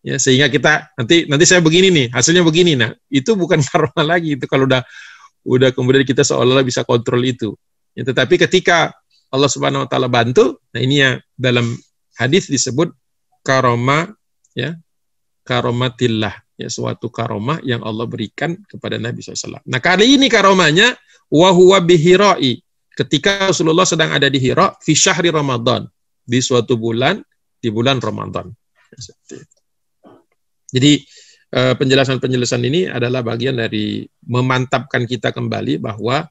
[0.03, 2.79] Ya, sehingga kita nanti nanti saya begini nih, hasilnya begini.
[2.79, 4.83] Nah, itu bukan karomah lagi itu kalau udah
[5.43, 7.59] udah kemudian kita seolah-olah bisa kontrol itu.
[7.99, 8.95] Ya, tetapi ketika
[9.35, 11.75] Allah Subhanahu wa taala bantu, nah ini ya dalam
[12.15, 12.95] hadis disebut
[13.43, 14.07] karoma
[14.55, 14.79] ya
[15.43, 16.31] karomatillah
[16.63, 19.63] ya suatu karomah yang Allah berikan kepada Nabi SAW.
[19.67, 20.95] Nah kali ini karomahnya
[21.27, 22.63] wahwa bihirai
[22.95, 25.89] ketika Rasulullah sedang ada di Hira fi syahri Ramadan
[26.23, 27.19] di suatu bulan
[27.59, 28.51] di bulan Ramadan.
[30.73, 30.93] Jadi
[31.53, 36.25] eh, penjelasan-penjelasan ini adalah bagian dari memantapkan kita kembali bahwa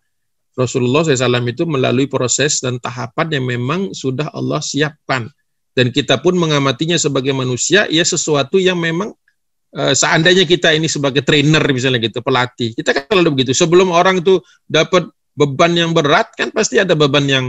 [0.51, 5.31] Rasulullah SAW itu melalui proses dan tahapan yang memang sudah Allah siapkan.
[5.71, 9.15] Dan kita pun mengamatinya sebagai manusia, ya sesuatu yang memang
[9.71, 12.75] e, seandainya kita ini sebagai trainer misalnya gitu, pelatih.
[12.75, 13.55] Kita kan selalu begitu.
[13.55, 17.45] Sebelum orang itu dapat beban yang berat, kan pasti ada beban yang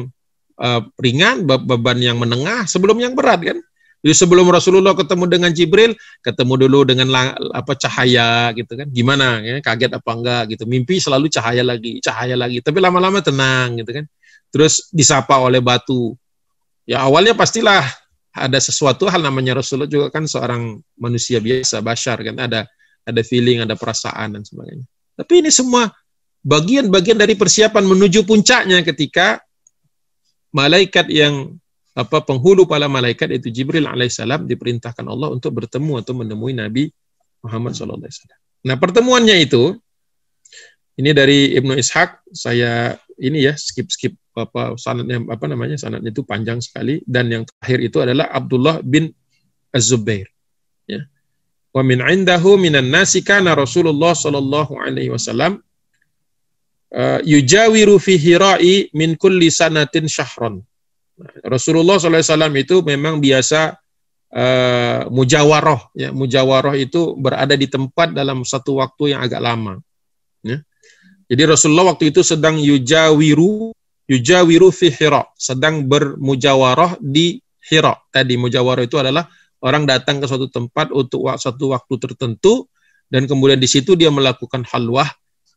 [0.56, 0.68] e,
[1.02, 3.58] ringan, beban yang menengah, sebelum yang berat kan.
[4.02, 5.94] Jadi sebelum Rasulullah ketemu dengan Jibril,
[6.26, 7.06] ketemu dulu dengan
[7.54, 8.90] apa cahaya gitu kan.
[8.90, 10.66] Gimana ya, kaget apa enggak gitu.
[10.66, 12.58] Mimpi selalu cahaya lagi, cahaya lagi.
[12.58, 14.04] Tapi lama-lama tenang gitu kan.
[14.50, 16.18] Terus disapa oleh batu.
[16.82, 17.87] Ya awalnya pastilah
[18.32, 22.64] ada sesuatu hal namanya Rasulullah juga kan seorang manusia biasa, bashar kan ada
[23.04, 24.88] ada feeling, ada perasaan dan sebagainya.
[25.12, 25.92] Tapi ini semua
[26.40, 29.44] bagian-bagian dari persiapan menuju puncaknya ketika
[30.50, 31.54] malaikat yang
[31.92, 36.88] apa penghulu para malaikat itu Jibril alaihissalam diperintahkan Allah untuk bertemu atau menemui Nabi
[37.44, 38.00] Muhammad SAW.
[38.64, 39.76] Nah pertemuannya itu
[40.96, 46.26] ini dari Ibnu Ishaq saya ini ya skip skip apa sanadnya apa namanya sanadnya itu
[46.26, 46.98] panjang sekali.
[47.06, 49.14] Dan yang terakhir itu adalah Abdullah bin
[49.70, 50.26] Az-Zubair
[50.90, 51.06] ya.
[51.72, 55.62] Wa min indahu minan nasi kana Rasulullah sallallahu alaihi wasallam
[56.92, 60.61] uh, yujawiru fi hira'i min kulli sanatin syahron.
[61.44, 63.76] Rasulullah SAW itu memang biasa
[64.32, 66.11] uh, mujawaroh, ya.
[66.11, 69.78] Mujawaroh itu berada di tempat dalam satu waktu yang agak lama.
[71.32, 73.72] Jadi Rasulullah waktu itu sedang yujawiru,
[74.04, 77.40] yujawiru fi hira, sedang bermujawaroh di
[77.72, 77.96] hira.
[78.12, 79.24] Tadi mujawaroh itu adalah
[79.64, 82.68] orang datang ke suatu tempat untuk satu waktu tertentu
[83.08, 85.08] dan kemudian di situ dia melakukan halwah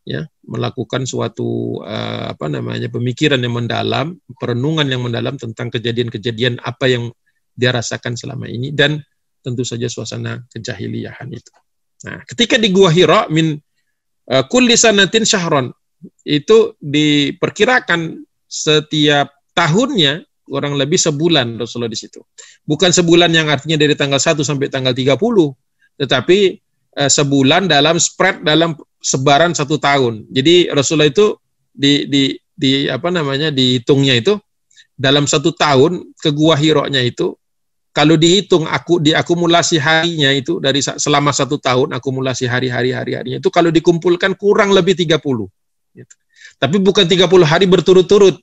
[0.05, 6.87] ya melakukan suatu uh, apa namanya pemikiran yang mendalam, perenungan yang mendalam tentang kejadian-kejadian apa
[6.87, 7.03] yang
[7.51, 9.01] dia rasakan selama ini dan
[9.41, 11.53] tentu saja suasana kejahiliahan itu.
[12.05, 13.57] Nah, ketika di Gua Hira min
[14.25, 15.69] kulli sanatin syahron
[16.25, 22.21] itu diperkirakan setiap tahunnya kurang lebih sebulan Rasulullah di situ.
[22.63, 25.17] Bukan sebulan yang artinya dari tanggal 1 sampai tanggal 30,
[26.05, 26.39] tetapi
[27.01, 30.29] uh, sebulan dalam spread dalam sebaran satu tahun.
[30.29, 31.37] Jadi Rasulullah itu
[31.73, 32.23] di di
[32.55, 34.37] di apa namanya dihitungnya itu
[34.95, 37.35] dalam satu tahun ke gua Hiro-nya itu
[37.95, 43.71] kalau dihitung aku diakumulasi harinya itu dari selama satu tahun akumulasi hari-hari hari-harinya itu kalau
[43.71, 45.15] dikumpulkan kurang lebih 30
[45.95, 46.15] gitu.
[46.59, 48.35] tapi bukan 30 hari berturut-turut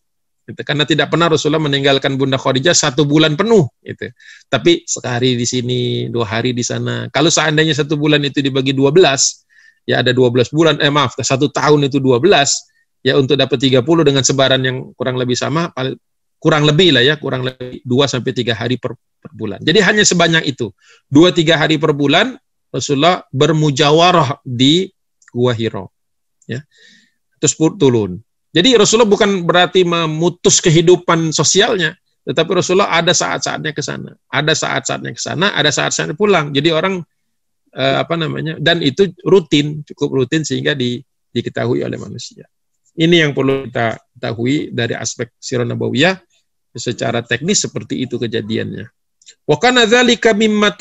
[0.49, 0.61] gitu.
[0.65, 4.09] karena tidak pernah Rasulullah meninggalkan Bunda Khadijah satu bulan penuh gitu.
[4.49, 8.89] tapi sekali di sini dua hari di sana kalau seandainya satu bulan itu dibagi 12
[9.85, 12.25] ya ada 12 bulan eh maaf satu tahun itu 12
[13.05, 15.69] ya untuk dapat 30 dengan sebaran yang kurang lebih sama
[16.43, 19.63] kurang lebih lah ya, kurang lebih 2 sampai 3 hari per, per bulan.
[19.63, 20.75] Jadi hanya sebanyak itu.
[21.07, 22.35] 2 3 hari per bulan
[22.75, 24.91] Rasulullah bermujawarah di
[25.31, 25.95] Gua Hiro.
[26.51, 26.67] Ya.
[27.39, 28.19] Terus turun.
[28.51, 31.95] Jadi Rasulullah bukan berarti memutus kehidupan sosialnya,
[32.27, 34.13] tetapi Rasulullah ada saat-saatnya ke sana.
[34.29, 36.51] Ada saat-saatnya ke sana, ada saat-saatnya pulang.
[36.51, 37.01] Jadi orang
[37.73, 38.59] eh, apa namanya?
[38.59, 41.01] Dan itu rutin, cukup rutin sehingga di,
[41.33, 42.45] diketahui oleh manusia.
[42.93, 46.21] Ini yang perlu kita ketahui dari aspek sirah nabawiyah
[46.77, 48.89] secara teknis seperti itu kejadiannya.
[49.47, 50.75] Wa kana dzalika mimma.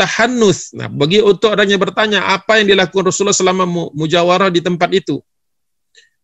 [0.77, 5.19] Nah, bagi untuk orang yang bertanya apa yang dilakukan Rasulullah selama mujawarah di tempat itu.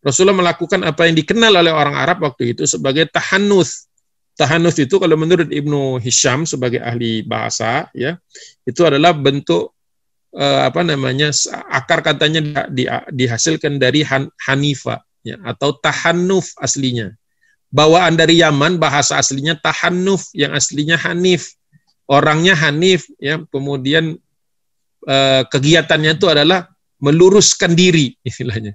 [0.01, 3.89] Rasulullah melakukan apa yang dikenal oleh orang Arab waktu itu sebagai tahannus.
[4.37, 8.21] Tahannus itu kalau menurut Ibnu Hisham sebagai ahli bahasa ya,
[8.69, 9.73] itu adalah bentuk
[10.37, 11.33] eh, apa namanya
[11.73, 17.17] akar katanya di, dihasilkan dari han, hanifa ya atau tahannuf aslinya
[17.71, 21.55] bawaan dari Yaman bahasa aslinya tahannuf yang aslinya hanif.
[22.07, 23.43] Orangnya hanif ya.
[23.51, 24.15] Kemudian
[25.07, 26.71] eh, kegiatannya itu adalah
[27.03, 28.73] meluruskan diri istilahnya.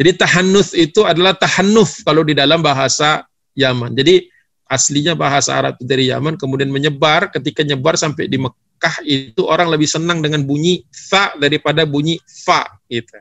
[0.00, 3.92] Jadi tahannuf itu adalah tahannuf kalau di dalam bahasa Yaman.
[3.92, 4.24] Jadi
[4.64, 7.28] aslinya bahasa Arab dari Yaman kemudian menyebar.
[7.28, 12.64] Ketika nyebar sampai di Mekah itu orang lebih senang dengan bunyi fa daripada bunyi fa
[12.88, 13.12] gitu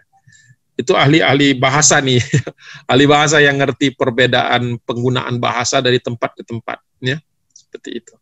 [0.79, 2.23] itu ahli-ahli bahasa nih,
[2.91, 7.19] ahli bahasa yang ngerti perbedaan penggunaan bahasa dari tempat ke tempat, ya
[7.51, 8.13] seperti itu.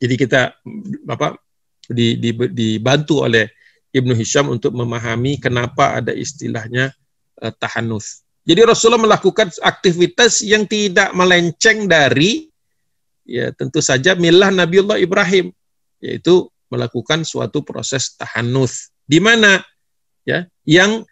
[0.00, 0.56] Jadi kita
[1.04, 1.36] bapak
[1.86, 3.52] di, di, dibantu oleh
[3.92, 6.90] Ibnu Hisham untuk memahami kenapa ada istilahnya
[7.44, 8.24] uh, tahanus.
[8.48, 12.48] Jadi Rasulullah melakukan aktivitas yang tidak melenceng dari
[13.28, 15.52] ya tentu saja milah Nabiullah Ibrahim
[16.00, 19.62] yaitu melakukan suatu proses tahanus di mana
[20.24, 21.04] ya yang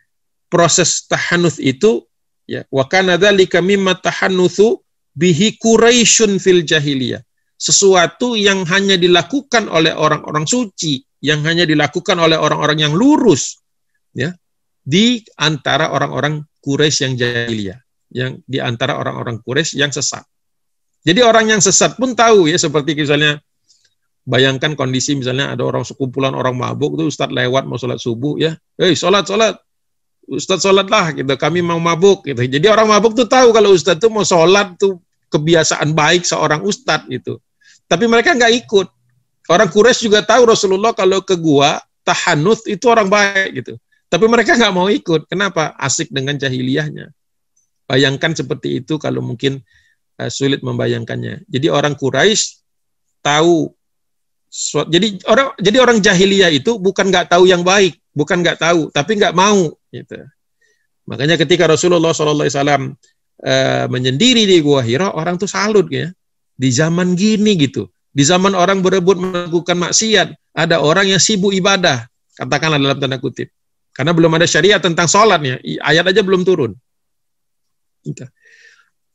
[0.48, 2.04] proses tahanus itu
[2.48, 4.80] ya wa kana dzalika mimma tahannutsu
[5.16, 7.22] bihi quraisyun fil jahiliyah.
[7.58, 13.58] Sesuatu yang hanya dilakukan oleh orang-orang suci yang hanya dilakukan oleh orang-orang yang lurus
[14.14, 14.30] ya
[14.86, 17.78] di antara orang-orang Quraisy yang jahiliyah
[18.14, 20.24] yang di antara orang-orang Quraisy yang sesat.
[21.04, 23.42] Jadi orang yang sesat pun tahu ya seperti misalnya
[24.24, 28.56] bayangkan kondisi misalnya ada orang sekumpulan orang mabuk tuh Ustadz lewat mau sholat subuh ya,
[28.76, 29.56] hei sholat sholat,
[30.28, 32.44] Ustadz sholat lah gitu, kami mau mabuk gitu.
[32.44, 35.00] Jadi orang mabuk tuh tahu kalau Ustadz tuh mau sholat tuh
[35.32, 37.40] kebiasaan baik seorang Ustadz gitu.
[37.88, 38.88] Tapi mereka nggak ikut.
[39.48, 43.80] Orang Quraisy juga tahu Rasulullah kalau ke gua tahanut itu orang baik gitu.
[44.08, 45.24] Tapi mereka nggak mau ikut.
[45.28, 45.72] Kenapa?
[45.80, 47.08] Asik dengan jahiliyahnya.
[47.88, 49.64] Bayangkan seperti itu kalau mungkin
[50.20, 51.48] uh, sulit membayangkannya.
[51.48, 52.60] Jadi orang Quraisy
[53.24, 53.72] tahu
[54.88, 59.20] jadi orang jadi orang jahiliyah itu bukan nggak tahu yang baik, bukan nggak tahu, tapi
[59.20, 59.76] nggak mau.
[59.88, 60.18] Gitu.
[61.08, 62.48] Makanya ketika Rasulullah SAW uh,
[63.42, 66.12] eh, menyendiri di Gua Hira, orang tuh salut ya.
[66.58, 72.02] Di zaman gini gitu, di zaman orang berebut melakukan maksiat, ada orang yang sibuk ibadah,
[72.34, 73.54] katakanlah dalam tanda kutip.
[73.94, 76.74] Karena belum ada syariat tentang sholatnya, ayat aja belum turun.
[78.02, 78.26] Gitu.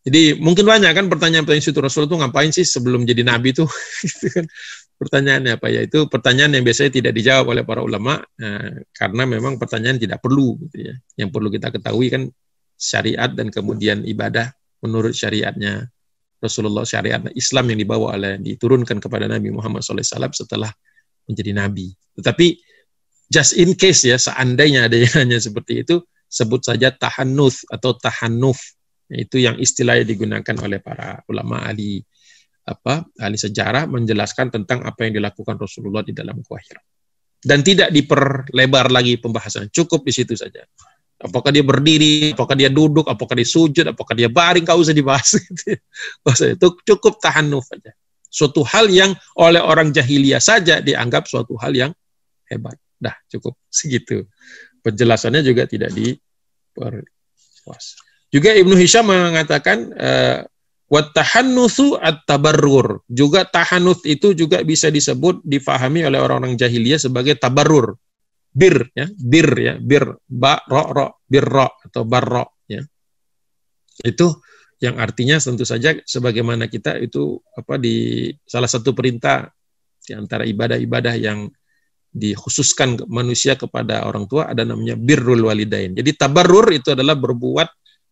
[0.03, 3.67] Jadi mungkin banyak kan pertanyaan-pertanyaan situ Rasul itu ngapain sih sebelum jadi nabi tuh?
[4.03, 4.45] Gitu kan.
[4.97, 5.83] Pertanyaannya apa ya?
[5.83, 10.57] Itu pertanyaan yang biasanya tidak dijawab oleh para ulama nah, karena memang pertanyaan tidak perlu
[10.67, 10.93] gitu ya.
[11.19, 12.23] Yang perlu kita ketahui kan
[12.77, 14.53] syariat dan kemudian ibadah
[14.83, 15.87] menurut syariatnya
[16.43, 20.03] Rasulullah syariat Islam yang dibawa oleh diturunkan kepada Nabi Muhammad SAW
[20.35, 20.67] setelah
[21.23, 21.95] menjadi nabi.
[22.19, 22.59] Tetapi
[23.31, 28.59] just in case ya seandainya ada yang hanya seperti itu sebut saja tahanuf atau tahanuf
[29.07, 32.01] itu yang istilahnya digunakan oleh para ulama ahli
[32.63, 36.59] apa ahli sejarah menjelaskan tentang apa yang dilakukan Rasulullah di dalam Gua
[37.43, 40.63] Dan tidak diperlebar lagi pembahasan, cukup di situ saja.
[41.23, 45.39] Apakah dia berdiri, apakah dia duduk, apakah dia sujud, apakah dia baring, kau usah dibahas.
[46.55, 47.95] Itu cukup tahanuf aja.
[48.27, 51.91] Suatu hal yang oleh orang jahiliyah saja dianggap suatu hal yang
[52.51, 52.75] hebat.
[52.99, 54.27] Dah cukup segitu.
[54.83, 57.85] Penjelasannya juga tidak diperluas.
[58.33, 60.43] Juga Ibnu Hisham mengatakan uh,
[60.93, 63.01] Wattahannusu at-tabarrur.
[63.09, 67.97] Juga tahanus itu juga bisa disebut, difahami oleh orang-orang jahiliyah sebagai tabarrur.
[68.53, 72.85] Bir, ya, bir, ya, bir, ba, ro, ro, bir, ro, atau barro, ya.
[74.05, 74.37] Itu
[74.77, 79.49] yang artinya tentu saja sebagaimana kita itu apa di salah satu perintah
[79.97, 81.49] di antara ibadah-ibadah yang
[82.13, 85.97] dikhususkan manusia kepada orang tua ada namanya birrul walidain.
[85.97, 87.65] Jadi tabarrur itu adalah berbuat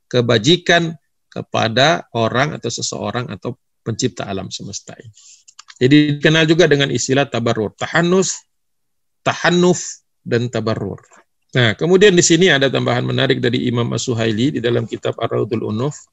[0.10, 0.90] kebajikan
[1.32, 5.16] kepada orang atau seseorang atau pencipta alam semesta ini.
[5.82, 8.46] Jadi dikenal juga dengan istilah tabarrur, tahanus,
[9.26, 11.02] tahannuf, dan tabarrur.
[11.52, 16.06] Nah, kemudian di sini ada tambahan menarik dari Imam As-Suhaili di dalam kitab Ar-Raudul Unuf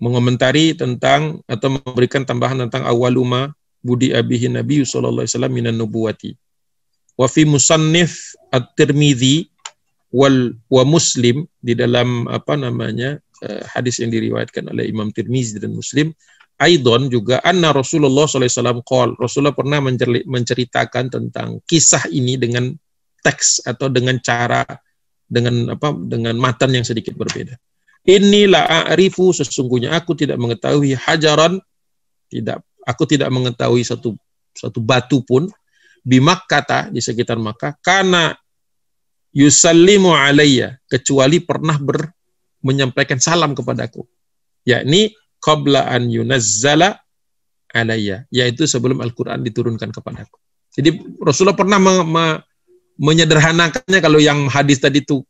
[0.00, 3.52] mengomentari tentang atau memberikan tambahan tentang awaluma
[3.84, 6.34] budi abihi Nabi sallallahu alaihi wasallam minan nubuwati.
[7.16, 9.48] Wa fi musannif At-Tirmidzi
[10.12, 15.76] wal wa Muslim di dalam apa namanya Eh, hadis yang diriwayatkan oleh Imam Tirmizi dan
[15.76, 16.08] Muslim.
[16.56, 19.76] Aidon juga anna Rasulullah SAW call Rasulullah pernah
[20.24, 22.72] menceritakan tentang kisah ini dengan
[23.20, 24.64] teks atau dengan cara
[25.28, 27.60] dengan apa dengan matan yang sedikit berbeda.
[28.08, 31.60] Inilah a'rifu sesungguhnya aku tidak mengetahui hajaran
[32.32, 34.16] tidak aku tidak mengetahui satu
[34.56, 35.52] satu batu pun.
[36.00, 38.32] Di Makkah di sekitar Makkah karena
[39.36, 42.15] yusallimu alayya kecuali pernah ber
[42.66, 44.02] menyampaikan salam kepadaku
[44.66, 46.98] yakni qabla an yunazzala
[47.70, 50.36] alayya yaitu sebelum Al-Qur'an diturunkan kepadaku.
[50.74, 52.24] Jadi Rasulullah pernah me me
[52.96, 55.22] menyederhanakannya kalau yang hadis tadi itu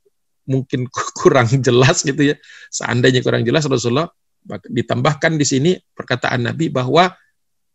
[0.48, 0.88] mungkin
[1.20, 2.34] kurang jelas gitu ya.
[2.72, 4.08] Seandainya kurang jelas Rasulullah
[4.46, 7.12] ditambahkan di sini perkataan Nabi bahwa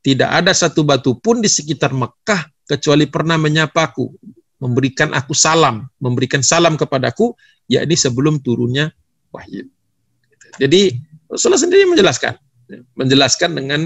[0.01, 4.09] tidak ada satu batu pun di sekitar Mekah kecuali pernah menyapaku,
[4.63, 7.35] memberikan aku salam, memberikan salam kepadaku,
[7.69, 8.89] yakni sebelum turunnya
[9.31, 9.67] wahyu.
[10.59, 10.99] Jadi
[11.31, 12.35] Rasulullah sendiri menjelaskan,
[12.95, 13.81] menjelaskan dengan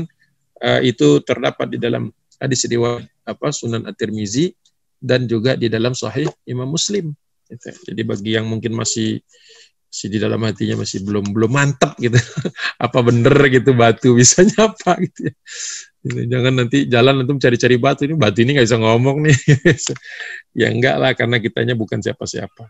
[0.66, 2.10] uh, itu terdapat di dalam
[2.42, 4.54] hadis riwayat apa Sunan At-Tirmizi
[5.02, 7.14] dan juga di dalam Sahih Imam Muslim.
[7.46, 7.70] Gitu.
[7.94, 9.22] Jadi bagi yang mungkin masih
[9.86, 12.20] masih di dalam hatinya masih belum belum mantap gitu,
[12.86, 15.34] apa bener gitu batu bisa nyapa gitu ya.
[16.06, 19.38] Jangan nanti jalan nanti cari-cari batu ini batu ini nggak bisa ngomong nih.
[20.62, 22.70] ya enggak lah karena kitanya bukan siapa-siapa.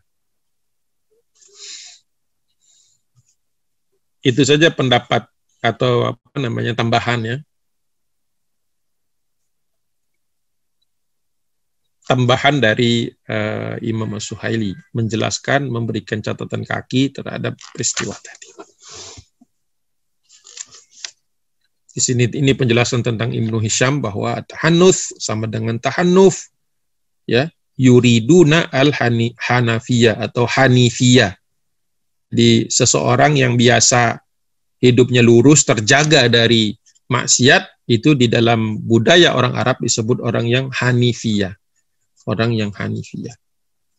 [4.25, 5.29] Itu saja pendapat
[5.61, 7.38] atau apa namanya tambahan ya.
[12.09, 18.49] Tambahan dari uh, Imam Suhaili menjelaskan, memberikan catatan kaki terhadap peristiwa tadi.
[21.95, 26.49] Di sini ini penjelasan tentang Ibnu Hisham bahwa tahanus sama dengan tahannuf
[27.25, 31.39] ya yuriduna al hanafiyah atau hanifiyah
[32.35, 34.19] di seseorang yang biasa
[34.83, 36.75] hidupnya lurus, terjaga dari
[37.07, 41.53] maksiat, itu di dalam budaya orang Arab disebut orang yang hanifiyah.
[42.25, 43.33] Orang yang hanifiyah.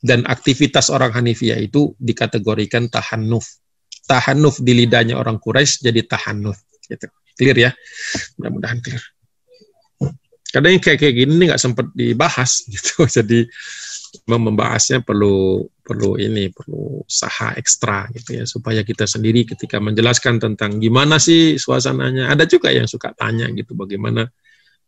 [0.02, 3.46] Dan aktivitas orang hanifiyah itu dikategorikan tahannuf.
[4.06, 6.58] Tahannuf di lidahnya orang Quraisy jadi tahannuf.
[6.82, 7.06] Gitu.
[7.38, 7.70] Clear ya?
[8.38, 9.02] Mudah-mudahan clear.
[10.50, 13.06] Kadang kayak kayak gini nggak sempat dibahas gitu.
[13.06, 13.46] Jadi
[14.24, 20.80] membahasnya perlu perlu ini perlu usaha ekstra gitu ya supaya kita sendiri ketika menjelaskan tentang
[20.80, 24.26] gimana sih suasananya ada juga yang suka tanya gitu bagaimana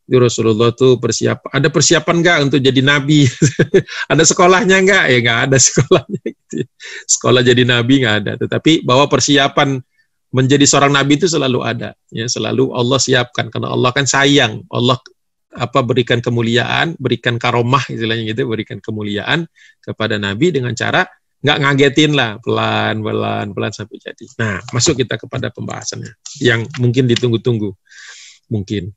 [0.09, 3.29] di Rasulullah tuh persiapan ada persiapan enggak untuk jadi nabi
[4.13, 6.67] ada sekolahnya enggak ya enggak ada sekolahnya gitu ya.
[7.05, 9.79] sekolah jadi nabi enggak ada tetapi bahwa persiapan
[10.33, 14.97] menjadi seorang nabi itu selalu ada ya selalu Allah siapkan karena Allah kan sayang Allah
[15.59, 19.45] apa berikan kemuliaan, berikan karomah istilahnya gitu, berikan kemuliaan
[19.83, 21.05] kepada Nabi dengan cara
[21.39, 24.27] nggak ngagetin lah, pelan, pelan, pelan sampai jadi.
[24.43, 26.11] Nah, masuk kita kepada pembahasannya
[26.43, 27.71] yang mungkin ditunggu-tunggu,
[28.51, 28.91] mungkin.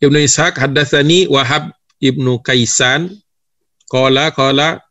[0.00, 3.08] Ibnu Ishaq hadatsani Wahab Ibnu Kaisan
[3.88, 4.84] qala qala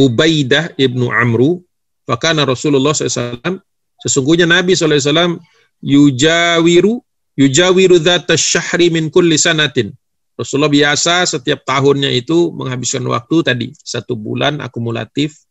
[0.00, 1.60] Ubaidah Ibnu Amru
[2.08, 3.60] fakana Rasulullah SAW
[4.00, 5.36] sesungguhnya Nabi SAW
[5.84, 7.02] yujawiru
[7.38, 9.92] yujawiru dzata syahri min kulli sanatin.
[10.32, 15.44] Rasulullah biasa setiap tahunnya itu menghabiskan waktu tadi satu bulan akumulatif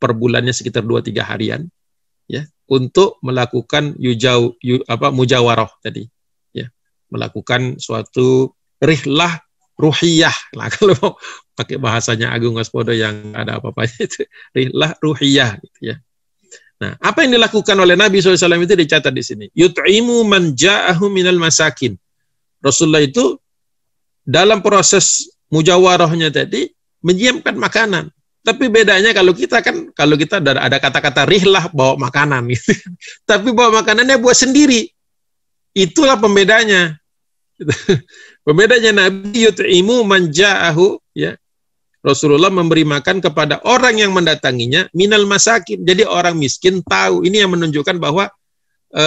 [0.00, 1.68] per bulannya sekitar dua tiga harian
[2.24, 6.08] ya untuk melakukan yujau yu, apa mujawarah tadi
[6.56, 6.72] ya
[7.12, 9.44] melakukan suatu rihlah
[9.76, 11.12] ruhiyah lah kalau mau
[11.54, 15.96] pakai bahasanya Agung Waspodo yang ada apa-apanya itu rihlah ruhiyah gitu ya.
[16.84, 19.46] Nah, apa yang dilakukan oleh Nabi SAW itu dicatat di sini.
[19.56, 21.96] Yut'imu man ja'ahu minal masakin.
[22.60, 23.40] Rasulullah itu
[24.20, 26.68] dalam proses mujawarahnya tadi
[27.00, 28.12] menyiapkan makanan.
[28.44, 32.76] Tapi bedanya kalau kita kan, kalau kita ada kata-kata rihlah bawa makanan gitu.
[33.30, 34.92] Tapi bawa makanannya buat sendiri.
[35.72, 37.00] Itulah pembedanya.
[38.44, 41.40] Pembedanya Nabi yut'imu man ja'ahu ya.
[42.04, 45.80] Rasulullah memberi makan kepada orang yang mendatanginya minal masakin.
[45.88, 47.24] Jadi orang miskin tahu.
[47.24, 48.28] Ini yang menunjukkan bahwa
[48.92, 49.04] e,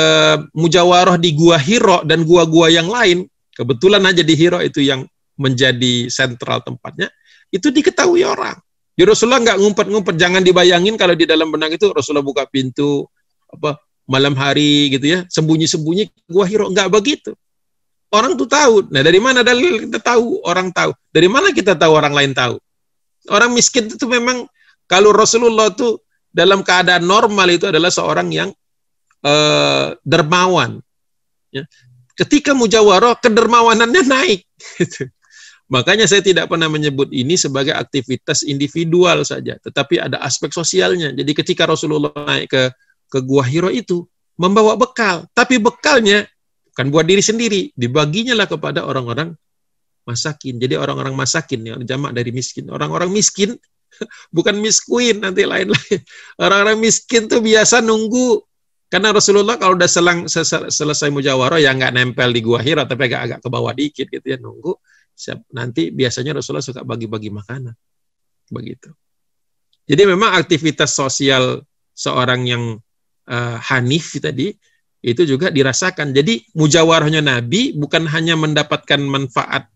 [0.57, 5.05] mujawarah di gua Hiro dan gua-gua yang lain, kebetulan aja di Hiro itu yang
[5.37, 7.13] menjadi sentral tempatnya,
[7.53, 8.57] itu diketahui orang.
[8.97, 13.05] Di Rasulullah nggak ngumpet-ngumpet, jangan dibayangin kalau di dalam benang itu Rasulullah buka pintu
[13.45, 13.77] apa
[14.09, 17.37] malam hari gitu ya, sembunyi-sembunyi gua Hiro nggak begitu.
[18.09, 18.89] Orang tuh tahu.
[18.89, 20.41] Nah, dari mana dalil kita tahu?
[20.41, 20.95] Orang tahu.
[21.13, 22.57] Dari mana kita tahu orang lain tahu?
[23.29, 24.47] Orang miskin itu memang
[24.87, 28.49] kalau Rasulullah tuh dalam keadaan normal itu adalah seorang yang
[29.25, 30.79] eh, dermawan.
[31.51, 31.63] Ya.
[32.17, 34.41] Ketika mujawarah, kedermawanannya naik.
[34.81, 35.09] Gitu.
[35.67, 41.11] Makanya saya tidak pernah menyebut ini sebagai aktivitas individual saja, tetapi ada aspek sosialnya.
[41.11, 42.63] Jadi ketika Rasulullah naik ke
[43.11, 44.07] ke Gua Hiro itu
[44.39, 46.23] membawa bekal, tapi bekalnya
[46.71, 49.35] kan buat diri sendiri, dibaginya lah kepada orang-orang
[50.07, 50.55] masakin.
[50.55, 52.71] Jadi orang-orang masakin yang jamak dari miskin.
[52.71, 53.59] Orang-orang miskin
[54.35, 56.01] bukan miskin nanti lain-lain.
[56.43, 58.47] Orang-orang miskin tuh biasa nunggu
[58.87, 60.31] karena Rasulullah kalau udah selang
[60.71, 64.39] selesai mujawarah ya nggak nempel di gua Hira tapi agak-agak ke bawah dikit gitu ya
[64.39, 64.71] nunggu.
[65.51, 67.75] Nanti biasanya Rasulullah suka bagi-bagi makanan.
[68.47, 68.95] Begitu.
[69.87, 72.63] Jadi memang aktivitas sosial seorang yang
[73.27, 74.55] uh, Hanif tadi
[75.03, 76.15] itu juga dirasakan.
[76.15, 79.67] Jadi mujawarahnya Nabi bukan hanya mendapatkan manfaat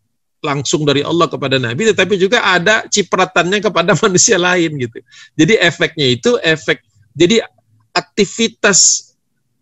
[0.41, 4.97] langsung dari Allah kepada Nabi, tetapi juga ada cipratannya kepada manusia lain gitu.
[5.37, 6.81] Jadi efeknya itu efek.
[7.13, 7.39] Jadi
[7.93, 9.11] aktivitas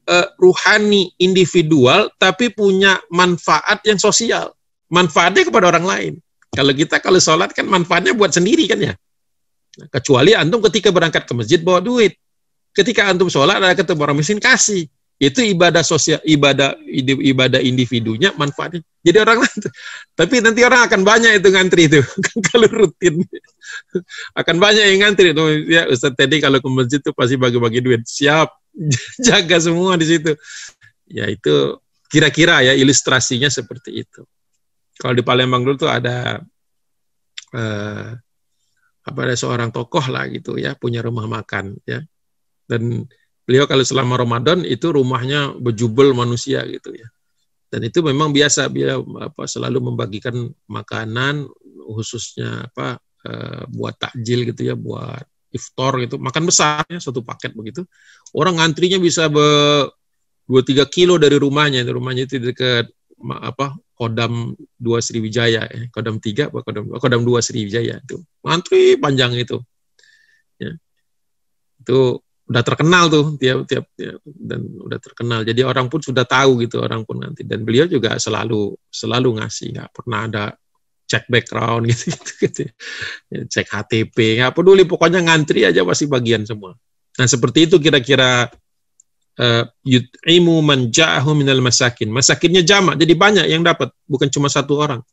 [0.08, 4.56] uh, ruhani individual, tapi punya manfaat yang sosial.
[4.90, 6.14] Manfaatnya kepada orang lain.
[6.50, 8.94] Kalau kita kalau sholat kan manfaatnya buat sendiri kan ya.
[9.78, 12.18] Nah, kecuali antum ketika berangkat ke masjid bawa duit.
[12.74, 14.90] Ketika antum sholat ada ketemu orang miskin kasih
[15.20, 16.80] itu ibadah sosial ibadah
[17.20, 19.48] ibadah individunya manfaatnya jadi orang
[20.20, 22.04] tapi nanti orang akan banyak itu ngantri itu
[22.52, 23.24] kalau rutin.
[24.36, 25.32] Akan banyak yang ngantri.
[25.32, 28.04] Itu ya Ustaz tadi kalau ke masjid itu pasti bagi-bagi duit.
[28.04, 28.50] Siap.
[29.26, 30.36] Jaga semua di situ.
[31.08, 31.80] Ya itu
[32.12, 34.22] kira-kira ya ilustrasinya seperti itu.
[35.00, 36.44] Kalau di Palembang dulu tuh ada
[37.56, 38.10] eh,
[39.00, 42.04] apa ada seorang tokoh lah gitu ya punya rumah makan ya.
[42.68, 43.08] Dan
[43.50, 47.10] beliau kalau selama Ramadan itu rumahnya bejubel manusia gitu ya.
[47.74, 50.38] Dan itu memang biasa beliau apa selalu membagikan
[50.70, 51.50] makanan
[51.90, 53.32] khususnya apa e,
[53.74, 57.90] buat takjil gitu ya, buat iftar gitu, makan besar ya satu paket begitu.
[58.38, 59.90] Orang ngantrinya bisa be
[60.46, 61.82] 2 3 kilo dari rumahnya.
[61.90, 62.86] Rumahnya itu dekat
[63.26, 65.82] apa Kodam dua Sriwijaya ya.
[65.90, 68.22] Kodam tiga apa Kodam Kodam dua Sriwijaya itu.
[68.46, 69.58] Ngantri panjang itu.
[70.62, 70.78] Ya.
[71.82, 75.46] Itu udah terkenal tuh tiap tiap ya, dan udah terkenal.
[75.46, 77.46] Jadi orang pun sudah tahu gitu orang pun nanti.
[77.46, 80.44] Dan beliau juga selalu selalu ngasih nggak pernah ada
[81.06, 82.62] cek background gitu gitu, gitu.
[83.30, 86.74] Ya, cek HTP nggak peduli pokoknya ngantri aja pasti bagian semua.
[87.22, 88.50] Nah seperti itu kira-kira
[89.38, 92.10] uh, yut'imu man ja'ahu minal masakin.
[92.10, 95.06] Masakinnya jamak jadi banyak yang dapat bukan cuma satu orang.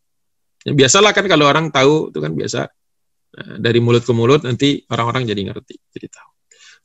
[0.64, 2.60] Ya, biasalah kan kalau orang tahu itu kan biasa
[3.36, 6.35] uh, dari mulut ke mulut nanti orang-orang jadi ngerti jadi tahu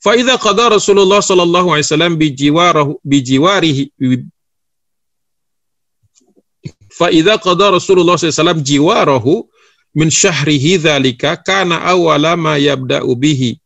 [0.02, 2.18] Fa'idha qada Rasulullah sallallahu alaihi wasallam
[3.06, 3.94] bijiwarihi
[6.92, 9.48] Fa'idha qada Rasulullah SAW jiwarahu
[9.96, 13.56] min syahrihi dzalika kana awwala ma yabda'u bihi.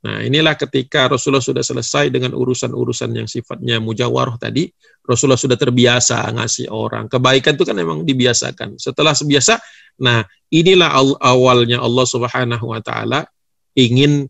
[0.00, 4.72] Nah, inilah ketika Rasulullah sudah selesai dengan urusan-urusan yang sifatnya mujawarah tadi,
[5.04, 7.04] Rasulullah sudah terbiasa ngasih orang.
[7.04, 8.80] Kebaikan itu kan memang dibiasakan.
[8.80, 9.60] Setelah sebiasa,
[10.00, 13.28] nah inilah awalnya Allah Subhanahu wa taala
[13.76, 14.24] ingin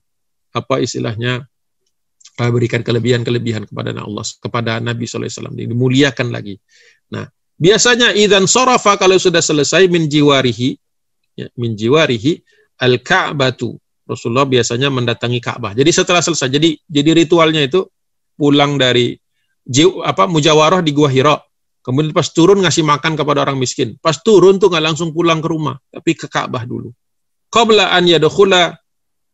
[0.51, 1.47] apa istilahnya
[2.41, 6.57] berikan kelebihan-kelebihan kepada Allah kepada Nabi SAW dimuliakan lagi.
[7.13, 7.29] Nah,
[7.61, 10.73] biasanya idan sorofa kalau sudah selesai min jiwarihi
[11.37, 12.41] ya, min jiwarihi
[12.81, 13.77] al Ka'batu.
[14.09, 15.77] Rasulullah biasanya mendatangi Ka'bah.
[15.77, 17.85] Jadi setelah selesai jadi jadi ritualnya itu
[18.41, 19.21] pulang dari
[20.01, 21.37] apa mujawarah di Gua Hira.
[21.85, 24.01] Kemudian pas turun ngasih makan kepada orang miskin.
[24.01, 26.89] Pas turun tuh nggak langsung pulang ke rumah, tapi ke Ka'bah dulu.
[27.53, 28.80] Qabla an yadkhula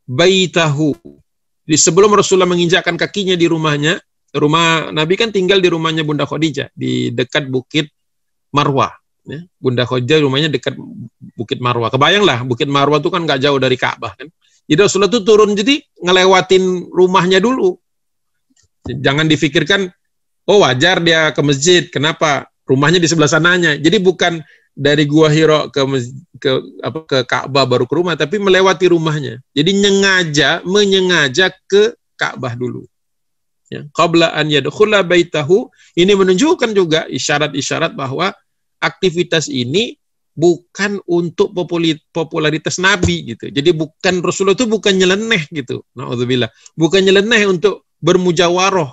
[0.06, 0.94] baitahu
[1.66, 3.98] di sebelum Rasulullah menginjakkan kakinya di rumahnya,
[4.38, 7.90] rumah Nabi kan tinggal di rumahnya Bunda Khadijah di dekat Bukit
[8.54, 8.94] Marwah.
[9.26, 10.78] Ya, Bunda Khadijah rumahnya dekat
[11.34, 11.90] Bukit Marwah.
[11.90, 14.30] Kebayanglah Bukit Marwah itu kan nggak jauh dari Ka'bah kan.
[14.66, 17.74] Jadi Rasulullah itu turun jadi ngelewatin rumahnya dulu.
[18.86, 19.90] Jangan difikirkan
[20.46, 21.82] oh wajar dia ke masjid.
[21.90, 22.46] Kenapa?
[22.62, 23.74] Rumahnya di sebelah sananya.
[23.74, 24.38] Jadi bukan
[24.76, 25.80] dari Gua Hiro ke
[26.36, 26.50] ke
[26.84, 29.40] apa ke Ka'bah baru ke rumah tapi melewati rumahnya.
[29.56, 32.84] Jadi nyengaja menyengaja ke Ka'bah dulu.
[33.66, 38.30] Ya, qabla an yadkhula baitahu ini menunjukkan juga isyarat-isyarat bahwa
[38.78, 39.98] aktivitas ini
[40.36, 41.56] bukan untuk
[42.12, 43.48] popularitas Nabi gitu.
[43.48, 45.82] Jadi bukan Rasulullah itu bukan nyeleneh gitu.
[45.96, 46.52] Nauzubillah.
[46.76, 48.92] Bukan nyeleneh untuk bermujawaroh.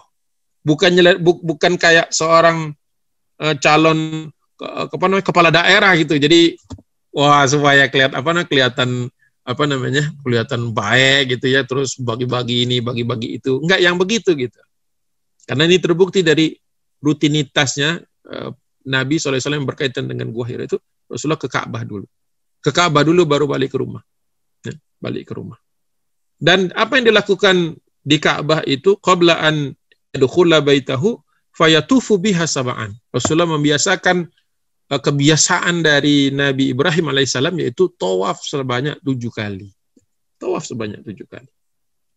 [0.63, 2.71] Bukan nyeleneh, bu, bukan kayak seorang
[3.43, 4.31] uh, calon
[4.61, 6.15] apa namanya kepala daerah gitu.
[6.17, 6.57] Jadi
[7.13, 8.89] wah supaya kelihatan apa namanya kelihatan
[9.43, 11.61] apa namanya kelihatan baik gitu ya.
[11.65, 13.59] Terus bagi-bagi ini bagi-bagi itu.
[13.63, 14.59] Enggak yang begitu gitu.
[15.43, 16.55] Karena ini terbukti dari
[17.03, 17.99] rutinitasnya
[18.31, 18.49] uh,
[18.87, 22.07] Nabi SAW yang berkaitan dengan gua Hira itu Rasulullah ke Ka'bah dulu.
[22.63, 23.99] Ke Ka'bah dulu baru balik ke rumah.
[24.63, 24.71] Ya,
[25.03, 25.59] balik ke rumah.
[26.39, 29.75] Dan apa yang dilakukan di Ka'bah itu qabla an
[30.15, 31.19] baitahu
[31.51, 32.95] fayatufu biha sab'an.
[33.11, 34.42] Rasulullah membiasakan Eh,
[34.89, 39.71] kebiasaan dari Nabi Ibrahim alaihissalam yaitu tawaf sebanyak tujuh kali.
[40.37, 41.49] Tawaf sebanyak tujuh kali.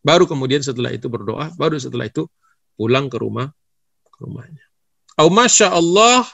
[0.02, 2.30] Baru kemudian setelah itu berdoa, baru setelah itu
[2.78, 3.50] pulang ke rumah
[4.06, 4.64] ke rumahnya.
[5.18, 6.28] Au masya Allah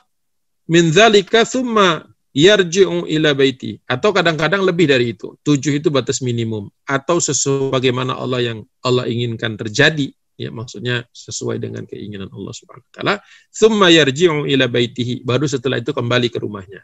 [0.69, 5.37] min dzalika thumma yarji'u ila baiti atau kadang-kadang lebih dari itu.
[5.41, 11.61] Tujuh itu batas minimum atau sesuai bagaimana Allah yang Allah inginkan terjadi ya maksudnya sesuai
[11.61, 13.15] dengan keinginan Allah Subhanahu wa taala
[13.53, 16.83] thumma yarji'u ila baitihi baru setelah itu kembali ke rumahnya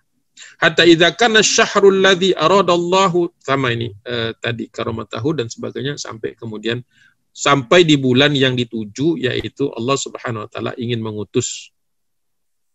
[0.61, 6.85] hatta idza kana syahrul ladzi aradallahu sama ini eh, tadi karamatahu dan sebagainya sampai kemudian
[7.39, 11.71] sampai di bulan yang dituju yaitu Allah Subhanahu wa taala ingin mengutus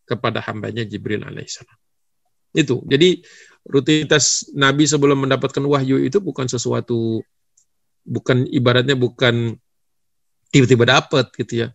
[0.07, 1.75] kepada hambanya Jibril alaihissalam.
[2.53, 2.83] Itu.
[2.85, 3.23] Jadi
[3.65, 7.23] rutinitas Nabi sebelum mendapatkan wahyu itu bukan sesuatu
[8.03, 9.55] bukan ibaratnya bukan
[10.53, 11.67] tiba-tiba dapat gitu ya.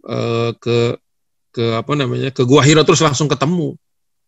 [0.00, 0.18] E,
[0.56, 0.96] ke
[1.54, 3.76] ke apa namanya ke Gua Hiro terus langsung ketemu.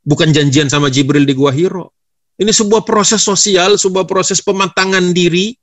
[0.07, 1.97] Bukan janjian sama Jibril di Gua Hiro.
[2.37, 5.57] Ini sebuah proses sosial sebuah proses pematangan diri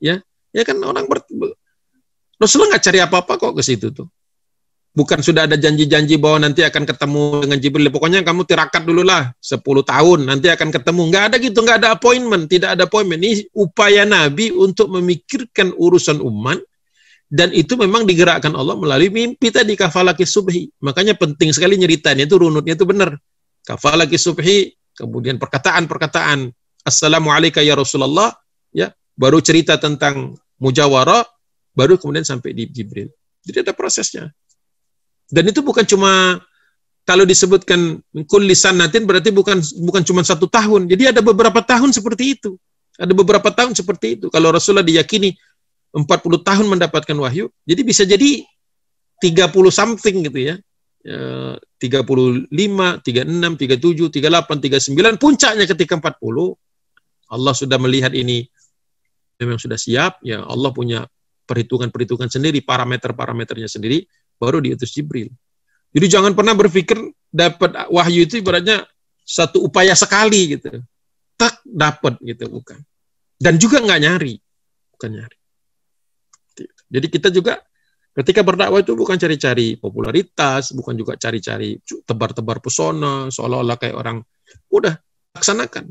[0.00, 0.16] ya.
[0.54, 1.20] Ya kan orang ber,
[2.40, 4.08] Rasulullah nggak cari apa-apa kok ke situ tuh.
[4.94, 7.90] Bukan sudah ada janji-janji bahwa nanti akan ketemu dengan Jibril.
[7.90, 11.02] Pokoknya kamu tirakat dulu lah 10 tahun nanti akan ketemu.
[11.10, 13.18] Nggak ada gitu nggak ada appointment tidak ada appointment.
[13.18, 16.62] Ini upaya Nabi untuk memikirkan urusan umat
[17.28, 20.68] dan itu memang digerakkan Allah melalui mimpi tadi kafalaki subhi.
[20.84, 23.16] Makanya penting sekali nyeritanya itu runutnya itu benar.
[23.64, 26.52] Kafalaki subhi, kemudian perkataan-perkataan
[26.84, 28.28] Assalamualaikum ya Rasulullah,
[28.68, 31.24] ya, baru cerita tentang mujawarah,
[31.72, 33.08] baru kemudian sampai di Jibril.
[33.40, 34.28] Jadi ada prosesnya.
[35.24, 36.44] Dan itu bukan cuma
[37.08, 40.92] kalau disebutkan kulli sanatin berarti bukan bukan cuma satu tahun.
[40.92, 42.60] Jadi ada beberapa tahun seperti itu.
[43.00, 44.26] Ada beberapa tahun seperti itu.
[44.28, 45.32] Kalau Rasulullah diyakini
[45.94, 48.42] 40 tahun mendapatkan wahyu, jadi bisa jadi
[49.22, 50.56] 30 something gitu ya.
[51.04, 52.48] 35, 36,
[53.04, 56.56] 37, 38, 39, puncaknya ketika 40,
[57.28, 58.48] Allah sudah melihat ini
[59.36, 61.04] memang sudah siap, ya Allah punya
[61.44, 64.08] perhitungan-perhitungan sendiri, parameter-parameternya sendiri,
[64.40, 65.28] baru diutus Jibril.
[65.92, 66.96] Jadi jangan pernah berpikir
[67.28, 68.88] dapat wahyu itu ibaratnya
[69.22, 70.80] satu upaya sekali gitu.
[71.36, 72.80] Tak dapat gitu, bukan.
[73.36, 74.34] Dan juga nggak nyari,
[74.96, 75.36] bukan nyari.
[76.94, 77.58] Jadi kita juga
[78.14, 81.74] ketika berdakwah itu bukan cari-cari popularitas, bukan juga cari-cari
[82.06, 84.22] tebar-tebar pesona, seolah-olah kayak orang
[84.70, 84.94] udah
[85.34, 85.90] laksanakan.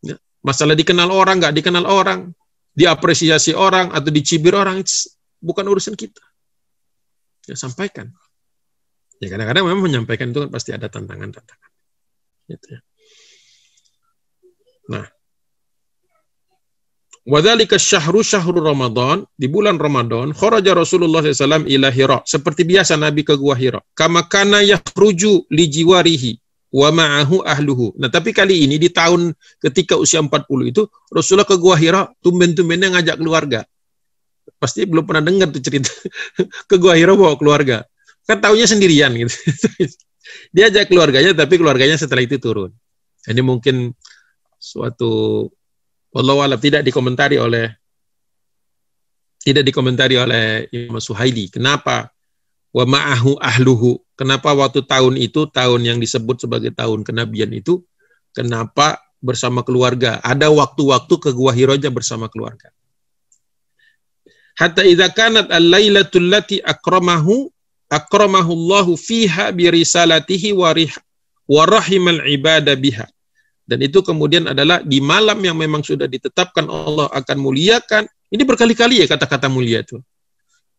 [0.00, 0.16] Ya.
[0.40, 2.32] Masalah dikenal orang, nggak dikenal orang,
[2.72, 4.80] diapresiasi orang atau dicibir orang,
[5.44, 6.24] bukan urusan kita.
[7.44, 8.08] Ya sampaikan.
[9.20, 11.70] Ya kadang-kadang memang menyampaikan itu kan pasti ada tantangan-tantangan.
[12.48, 12.80] Gitu ya.
[14.88, 15.04] Nah,
[17.28, 22.24] Wadhalika syahru syahru Ramadan, di bulan Ramadan, kharaja Rasulullah SAW ila Hira.
[22.24, 23.84] Seperti biasa Nabi ke gua Hira.
[23.92, 26.40] Kama kana yakhruju li jiwarihi
[26.72, 27.92] wa ma'ahu ahluhu.
[28.00, 32.96] Nah, tapi kali ini di tahun ketika usia 40 itu, Rasulullah ke gua Hira, tumben-tumbennya
[32.96, 33.60] ngajak keluarga.
[34.56, 35.92] Pasti belum pernah dengar tuh cerita.
[36.72, 37.84] ke gua Hira bawa keluarga.
[38.24, 39.36] Kan tahunya sendirian gitu.
[40.56, 42.72] Dia ajak keluarganya, tapi keluarganya setelah itu turun.
[43.28, 43.92] Ini mungkin
[44.56, 45.44] suatu
[46.12, 47.68] Wallahu alam tidak dikomentari oleh
[49.44, 51.48] tidak dikomentari oleh Imam Suhaili.
[51.48, 52.10] Kenapa?
[52.74, 53.96] Wa ma'ahu ahluhu.
[54.18, 57.80] Kenapa waktu tahun itu, tahun yang disebut sebagai tahun kenabian itu,
[58.34, 60.18] kenapa bersama keluarga?
[60.20, 62.74] Ada waktu-waktu ke Gua Hiroja bersama keluarga.
[64.58, 67.46] Hatta idza kanat al-lailatul lati akramahu
[67.86, 73.06] akramahu Allahu fiha bi risalatihi wa rahimal ibadah biha.
[73.68, 78.08] Dan itu kemudian adalah di malam yang memang sudah ditetapkan Allah akan muliakan.
[78.32, 80.00] Ini berkali-kali ya kata-kata mulia itu.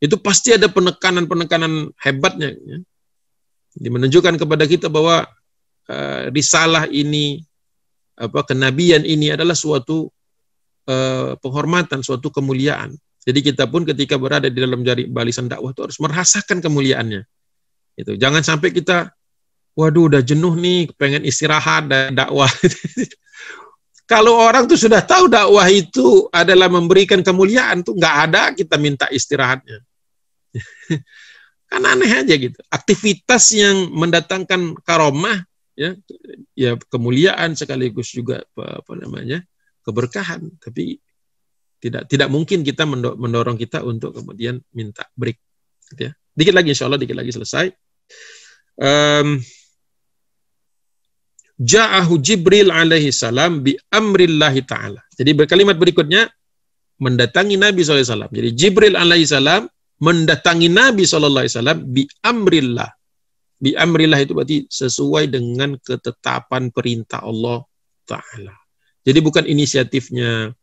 [0.02, 2.58] Itu pasti ada penekanan-penekanan hebatnya.
[2.58, 2.82] Ya.
[3.94, 5.30] Menunjukkan kepada kita bahwa
[5.86, 7.46] uh, risalah ini,
[8.18, 10.10] apa kenabian ini adalah suatu
[10.90, 12.98] uh, penghormatan, suatu kemuliaan.
[13.22, 17.22] Jadi kita pun ketika berada di dalam jari balisan dakwah itu harus merasakan kemuliaannya.
[17.94, 19.14] Itu jangan sampai kita
[19.80, 22.52] waduh udah jenuh nih, pengen istirahat dan dakwah.
[24.12, 29.08] Kalau orang tuh sudah tahu dakwah itu adalah memberikan kemuliaan tuh nggak ada kita minta
[29.08, 29.80] istirahatnya.
[31.70, 32.60] kan aneh aja gitu.
[32.68, 35.46] Aktivitas yang mendatangkan karomah
[35.80, 35.96] ya
[36.60, 39.40] ya kemuliaan sekaligus juga apa, apa namanya
[39.88, 41.00] keberkahan tapi
[41.80, 42.84] tidak tidak mungkin kita
[43.16, 45.40] mendorong kita untuk kemudian minta break
[45.96, 47.72] gitu ya dikit lagi insya Allah dikit lagi selesai
[48.76, 49.40] um,
[51.60, 55.04] Ja'ahu Jibril alaihi salam bi amrillahi ta'ala.
[55.12, 56.32] Jadi berkalimat berikutnya,
[57.04, 58.32] mendatangi Nabi SAW.
[58.32, 59.68] Jadi Jibril alaihi salam
[60.00, 61.44] mendatangi Nabi SAW
[61.84, 62.88] bi amrillah.
[63.60, 67.60] Bi amrillah itu berarti sesuai dengan ketetapan perintah Allah
[68.08, 68.56] Ta'ala.
[69.04, 70.56] Jadi bukan inisiatifnya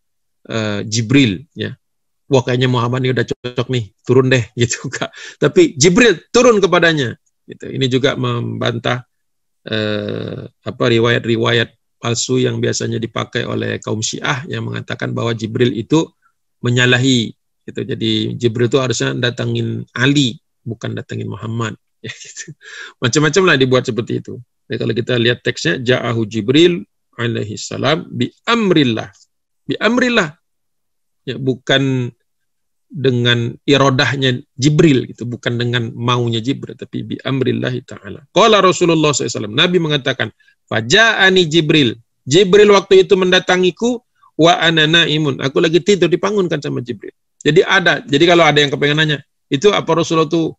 [0.48, 1.44] uh, Jibril.
[1.52, 1.76] ya
[2.26, 5.12] Wah kayaknya Muhammad ini udah cocok nih, turun deh gitu kak.
[5.36, 7.14] Tapi Jibril turun kepadanya.
[7.46, 7.70] Gitu.
[7.70, 9.06] Ini juga membantah
[9.66, 16.06] eh, apa riwayat-riwayat palsu yang biasanya dipakai oleh kaum Syiah yang mengatakan bahwa Jibril itu
[16.62, 17.34] menyalahi
[17.66, 17.80] gitu.
[17.82, 21.74] Jadi Jibril itu harusnya datangin Ali bukan datangin Muhammad
[22.06, 22.54] ya gitu.
[23.02, 24.38] Macam-macam lah dibuat seperti itu.
[24.66, 26.82] Jadi kalau kita lihat teksnya ja'ahu Jibril
[27.18, 29.10] alaihi salam bi amrillah.
[29.66, 30.34] Bi amrillah.
[31.26, 32.14] Ya bukan
[32.86, 38.22] dengan irodahnya Jibril gitu, bukan dengan maunya Jibril, tapi bi amrillahi taala.
[38.30, 40.30] Qala Rasulullah SAW, Nabi mengatakan,
[40.70, 44.02] "Faja'ani Jibril." Jibril waktu itu mendatangiku
[44.38, 45.38] wa ana naimun.
[45.42, 47.14] Aku lagi tidur dibangunkan sama Jibril.
[47.42, 48.02] Jadi ada.
[48.02, 50.54] Jadi kalau ada yang kepengen nanya, itu apa Rasulullah tuh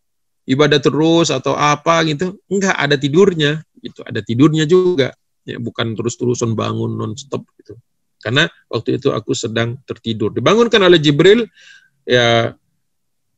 [0.48, 2.40] ibadah terus atau apa gitu?
[2.48, 4.00] Enggak, ada tidurnya gitu.
[4.04, 5.12] Ada tidurnya juga.
[5.44, 7.76] Ya, bukan terus-terusan bangun non-stop gitu.
[8.18, 10.34] Karena waktu itu aku sedang tertidur.
[10.34, 11.46] Dibangunkan oleh Jibril,
[12.08, 12.56] ya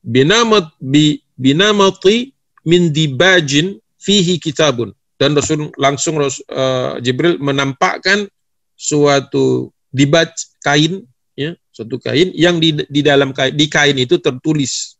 [0.06, 2.30] binamat bi binamati
[2.62, 4.94] min dibajin fihi kitabun.
[5.18, 8.24] Dan Rasul langsung uh, Jibril menampakkan
[8.72, 10.32] suatu dibaj
[10.64, 11.04] kain
[11.36, 14.96] ya suatu kain yang di, di dalam kain di kain itu tertulis.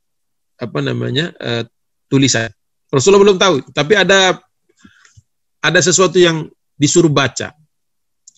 [0.61, 1.33] Apa namanya?
[1.41, 1.65] Uh,
[2.11, 2.51] tulisan.
[2.91, 4.43] Rasulullah belum tahu tapi ada
[5.63, 7.55] ada sesuatu yang disuruh baca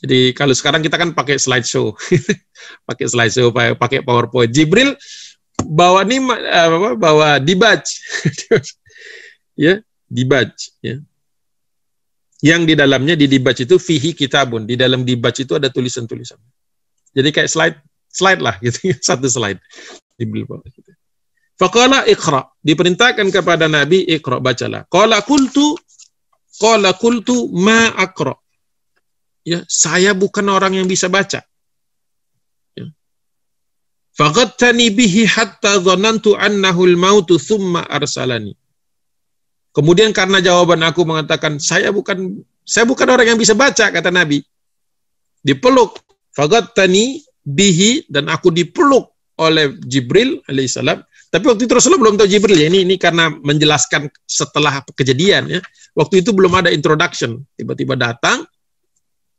[0.03, 1.95] jadi kalau sekarang kita kan pakai slideshow,
[2.91, 4.51] pakai slideshow, pakai PowerPoint.
[4.51, 4.99] Jibril
[5.63, 6.19] bawa nih
[6.51, 7.87] apa bawa dibaj,
[9.65, 9.79] ya
[10.11, 10.51] dibaj,
[10.83, 10.99] ya.
[12.43, 14.67] Yang di dalamnya di dibaj itu fihi kitabun.
[14.67, 16.43] Di dalam dibaj itu ada tulisan-tulisan.
[17.15, 17.79] Jadi kayak slide
[18.11, 19.63] slide lah gitu, satu slide.
[20.19, 20.91] Jibril bawa gitu.
[21.55, 22.43] Faqala iqra.
[22.59, 24.83] Diperintahkan kepada Nabi iqra bacalah.
[24.91, 25.79] Qala qultu
[26.59, 28.42] qala qultu ma aqra
[29.43, 31.43] ya saya bukan orang yang bisa baca.
[32.75, 32.87] Ya.
[34.15, 38.55] Faghattani bihi hatta dhanantu annahu al-mautu thumma arsalani.
[39.73, 44.45] Kemudian karena jawaban aku mengatakan saya bukan saya bukan orang yang bisa baca kata Nabi.
[45.43, 45.99] Dipeluk
[46.37, 51.03] faghattani bihi dan aku dipeluk oleh Jibril alaihissalam.
[51.33, 52.69] Tapi waktu itu Rasulullah belum tahu Jibril ya.
[52.69, 55.61] Ini ini karena menjelaskan setelah kejadian ya.
[55.97, 57.41] Waktu itu belum ada introduction.
[57.57, 58.45] Tiba-tiba datang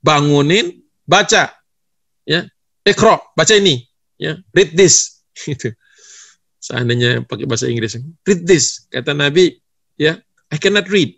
[0.04, 1.56] bangunin, baca.
[2.28, 2.44] Ya,
[2.84, 3.88] ekro, baca ini.
[4.20, 5.24] Ya, read this.
[5.48, 5.72] Gitu.
[6.60, 7.98] Seandainya pakai bahasa Inggris,
[8.28, 8.86] read this.
[8.92, 9.56] Kata Nabi,
[9.96, 10.20] ya,
[10.52, 11.16] I cannot read.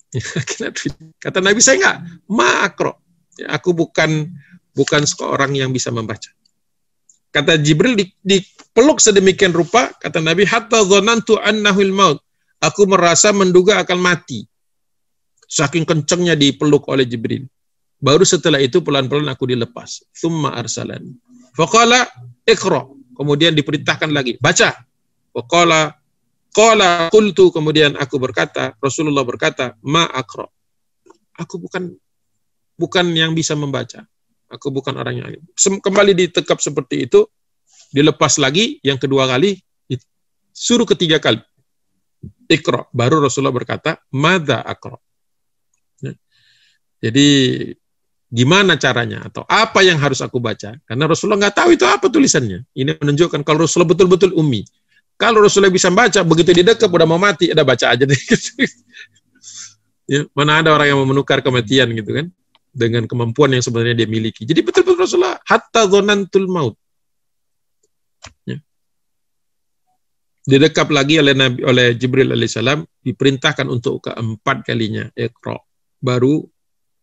[0.40, 0.96] I cannot read.
[1.20, 1.96] Kata Nabi, saya enggak.
[2.28, 2.98] Makro.
[3.36, 4.28] Ya, aku bukan
[4.76, 6.28] bukan seorang yang bisa membaca.
[7.32, 12.20] Kata Jibril dipeluk sedemikian rupa, kata Nabi, hatta dhonantu annahul maut.
[12.60, 14.44] Aku merasa menduga akan mati.
[15.48, 17.48] Saking kencengnya dipeluk oleh Jibril.
[18.02, 20.02] Baru setelah itu pelan-pelan aku dilepas.
[20.10, 21.14] Thumma arsalan.
[21.54, 22.10] Faqala
[22.42, 22.82] ikra.
[23.14, 24.74] Kemudian diperintahkan lagi, baca.
[25.30, 25.94] Faqala
[26.52, 30.50] qala qultu kemudian aku berkata, Rasulullah berkata, ma akra.
[31.38, 31.94] Aku bukan
[32.76, 34.02] bukan yang bisa membaca.
[34.50, 35.30] Aku bukan orang yang
[35.80, 37.24] kembali ditekap seperti itu,
[37.94, 39.56] dilepas lagi yang kedua kali,
[40.52, 41.40] suruh ketiga kali.
[42.50, 42.84] Ikra.
[42.92, 45.00] Baru Rasulullah berkata, mada akra.
[46.04, 46.12] Ya.
[47.00, 47.28] Jadi
[48.32, 50.72] Gimana caranya atau apa yang harus aku baca?
[50.88, 52.64] Karena Rasulullah nggak tahu itu apa tulisannya.
[52.72, 54.64] Ini menunjukkan kalau Rasulullah betul-betul umi.
[55.20, 58.16] Kalau Rasulullah bisa baca, begitu di dekat udah mau mati, ada baca aja deh.
[60.10, 62.26] Ya, mana ada orang yang mau menukar kematian gitu kan
[62.74, 64.42] dengan kemampuan yang sebenarnya dia miliki.
[64.42, 66.74] Jadi betul-betul Rasulullah hatta dzanantul maut.
[68.42, 68.58] Ya.
[70.42, 75.56] Didekap lagi oleh Nabi oleh Jibril alaihissalam diperintahkan untuk keempat kalinya Iqra.
[76.02, 76.42] Baru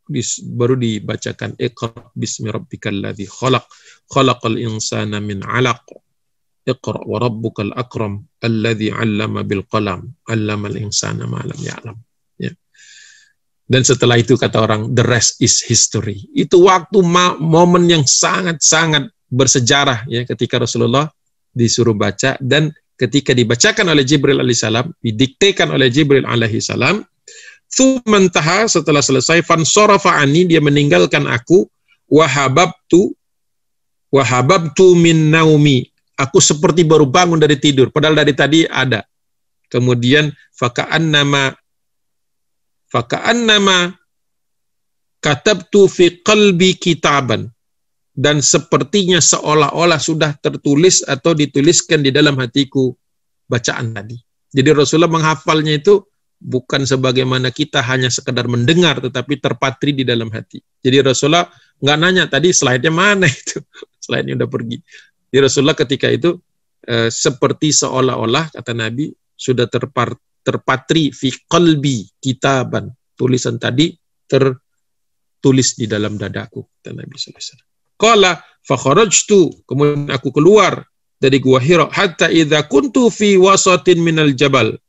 [0.09, 3.65] dis, baru dibacakan Iqra bismi rabbikal ladzi khalaq
[4.09, 5.85] khalaqal insana min 'alaq.
[6.65, 11.97] Iqra wa rabbukal akram alladzi 'allama bil qalam 'allamal insana ma lam ya'lam.
[12.41, 12.51] Ya.
[13.69, 16.25] Dan setelah itu kata orang the rest is history.
[16.33, 17.05] Itu waktu
[17.37, 21.05] momen yang sangat-sangat bersejarah ya ketika Rasulullah
[21.53, 26.99] disuruh baca dan ketika dibacakan oleh Jibril alaihissalam, didiktekan oleh Jibril alaihissalam,
[27.69, 31.69] Thumantaha setelah selesai fansarafa dia meninggalkan aku.
[32.09, 33.13] Wahababtu
[34.09, 35.85] wahababtu min naumi.
[36.17, 37.93] Aku seperti baru bangun dari tidur.
[37.93, 39.05] Padahal dari tadi ada.
[39.69, 41.53] Kemudian faka'annama
[42.89, 43.93] faka'annama
[45.21, 47.47] katabtu fi qalbi kitaban.
[48.19, 52.91] Dan sepertinya seolah-olah sudah tertulis atau dituliskan di dalam hatiku
[53.47, 54.19] bacaan tadi.
[54.51, 56.03] Jadi Rasulullah menghafalnya itu
[56.39, 60.63] bukan sebagaimana kita hanya sekedar mendengar tetapi terpatri di dalam hati.
[60.79, 61.51] Jadi Rasulullah
[61.83, 63.59] nggak nanya tadi slide-nya mana itu.
[63.99, 64.79] Slide-nya udah pergi.
[65.29, 66.39] Jadi Rasulullah ketika itu
[66.87, 72.89] eh, seperti seolah-olah kata Nabi sudah terpar, terpatri fi qalbi kitaban.
[73.19, 73.91] Tulisan tadi
[74.23, 77.43] tertulis di dalam dadaku kata Nabi sallallahu
[77.99, 80.87] alaihi kemudian aku keluar
[81.19, 84.79] dari gua Hira hatta idza kuntu fi wasatin minal jabal.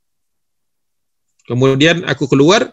[1.50, 2.70] Kemudian aku keluar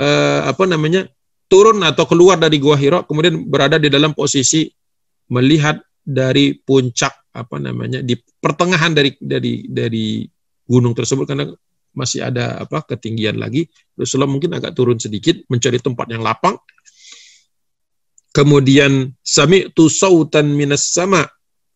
[0.00, 1.04] uh, apa namanya?
[1.44, 4.64] turun atau keluar dari gua Hira kemudian berada di dalam posisi
[5.28, 10.24] melihat dari puncak apa namanya di pertengahan dari dari dari
[10.64, 11.52] gunung tersebut karena
[11.94, 16.56] masih ada apa ketinggian lagi Rasulullah mungkin agak turun sedikit mencari tempat yang lapang
[18.34, 21.22] Kemudian sami'tu sautan minas sama.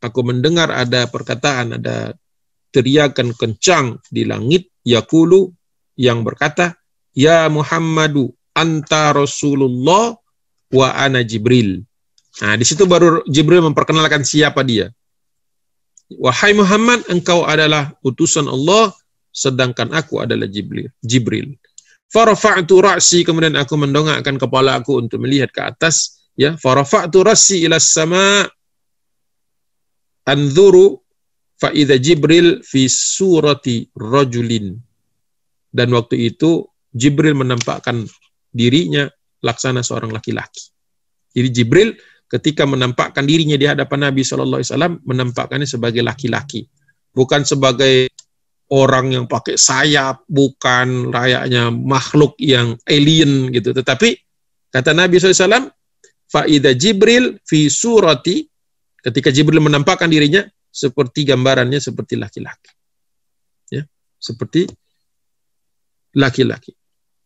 [0.02, 2.10] Aku mendengar ada perkataan, ada
[2.74, 5.54] teriakan kencang di langit yakulu
[5.98, 6.78] yang berkata,
[7.10, 10.14] "Ya Muhammadu, anta Rasulullah
[10.70, 11.82] wa ana Jibril."
[12.38, 14.94] Nah, di situ baru Jibril memperkenalkan siapa dia.
[16.14, 18.94] Wahai Muhammad, engkau adalah utusan Allah,
[19.34, 20.88] sedangkan aku adalah Jibril.
[21.02, 21.58] Jibril.
[22.08, 27.82] Farafa'tu ra'si, kemudian aku mendongakkan kepala aku untuk melihat ke atas ya farafa'tu rasi ila
[27.82, 28.46] sama
[30.22, 31.02] anzuru
[31.58, 34.78] fa idza jibril fi surati rajulin
[35.72, 38.08] dan waktu itu Jibril menampakkan
[38.48, 39.06] dirinya
[39.44, 40.72] laksana seorang laki-laki.
[41.36, 41.88] Jadi Jibril
[42.28, 46.68] ketika menampakkan dirinya di hadapan Nabi Shallallahu Alaihi Wasallam menampakkannya sebagai laki-laki,
[47.12, 48.08] bukan sebagai
[48.68, 53.72] orang yang pakai sayap, bukan layaknya makhluk yang alien gitu.
[53.72, 54.08] Tetapi
[54.68, 55.72] kata Nabi SAW,
[56.28, 58.44] faida Jibril fi surati
[59.00, 62.72] ketika Jibril menampakkan dirinya seperti gambarannya seperti laki-laki.
[63.72, 63.88] Ya,
[64.20, 64.68] seperti
[66.16, 66.72] laki-laki.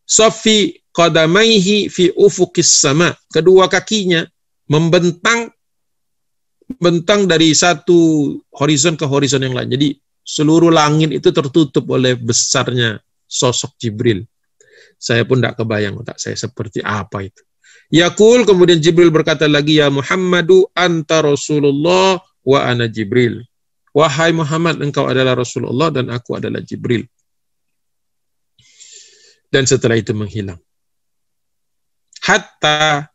[0.03, 3.11] Sofi qadamaihi fi ufukis sama.
[3.31, 4.23] Kedua kakinya
[4.67, 5.51] membentang
[6.79, 9.69] bentang dari satu horizon ke horizon yang lain.
[9.73, 9.87] Jadi
[10.23, 14.23] seluruh langit itu tertutup oleh besarnya sosok Jibril.
[14.95, 17.43] Saya pun tidak kebayang tak saya seperti apa itu.
[17.93, 23.43] Yakul kemudian Jibril berkata lagi ya Muhammadu anta Rasulullah wa ana Jibril.
[23.93, 27.05] Wahai Muhammad engkau adalah Rasulullah dan aku adalah Jibril.
[29.53, 30.57] Dan setelah itu menghilang.
[32.25, 33.05] Hatta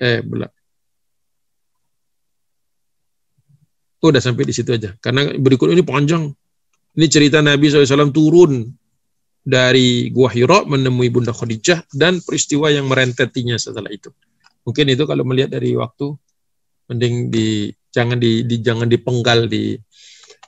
[0.00, 0.48] eh belum.
[3.98, 4.96] Udah sampai di situ aja.
[4.96, 6.32] Karena berikut ini panjang.
[6.96, 8.64] Ini cerita Nabi SAW turun
[9.44, 14.08] dari Gua Hira menemui Bunda Khadijah dan peristiwa yang merentetinya setelah itu.
[14.64, 16.16] Mungkin itu kalau melihat dari waktu
[16.88, 19.76] mending di jangan di, di jangan dipenggal di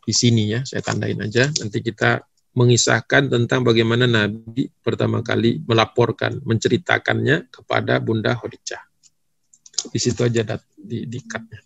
[0.00, 0.60] di sini ya.
[0.62, 8.34] Saya tandain aja nanti kita mengisahkan tentang bagaimana Nabi pertama kali melaporkan, menceritakannya kepada Bunda
[8.34, 8.82] Khadijah.
[9.90, 11.62] Di situ aja dat, di, di katnya.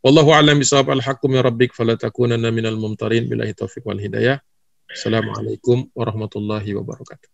[0.00, 4.38] Wallahu a'lam bishawab al-haqqu min rabbik fala takunanna minal mumtarin billahi taufiq wal hidayah.
[4.86, 7.28] Assalamualaikum warahmatullahi wabarakatuh.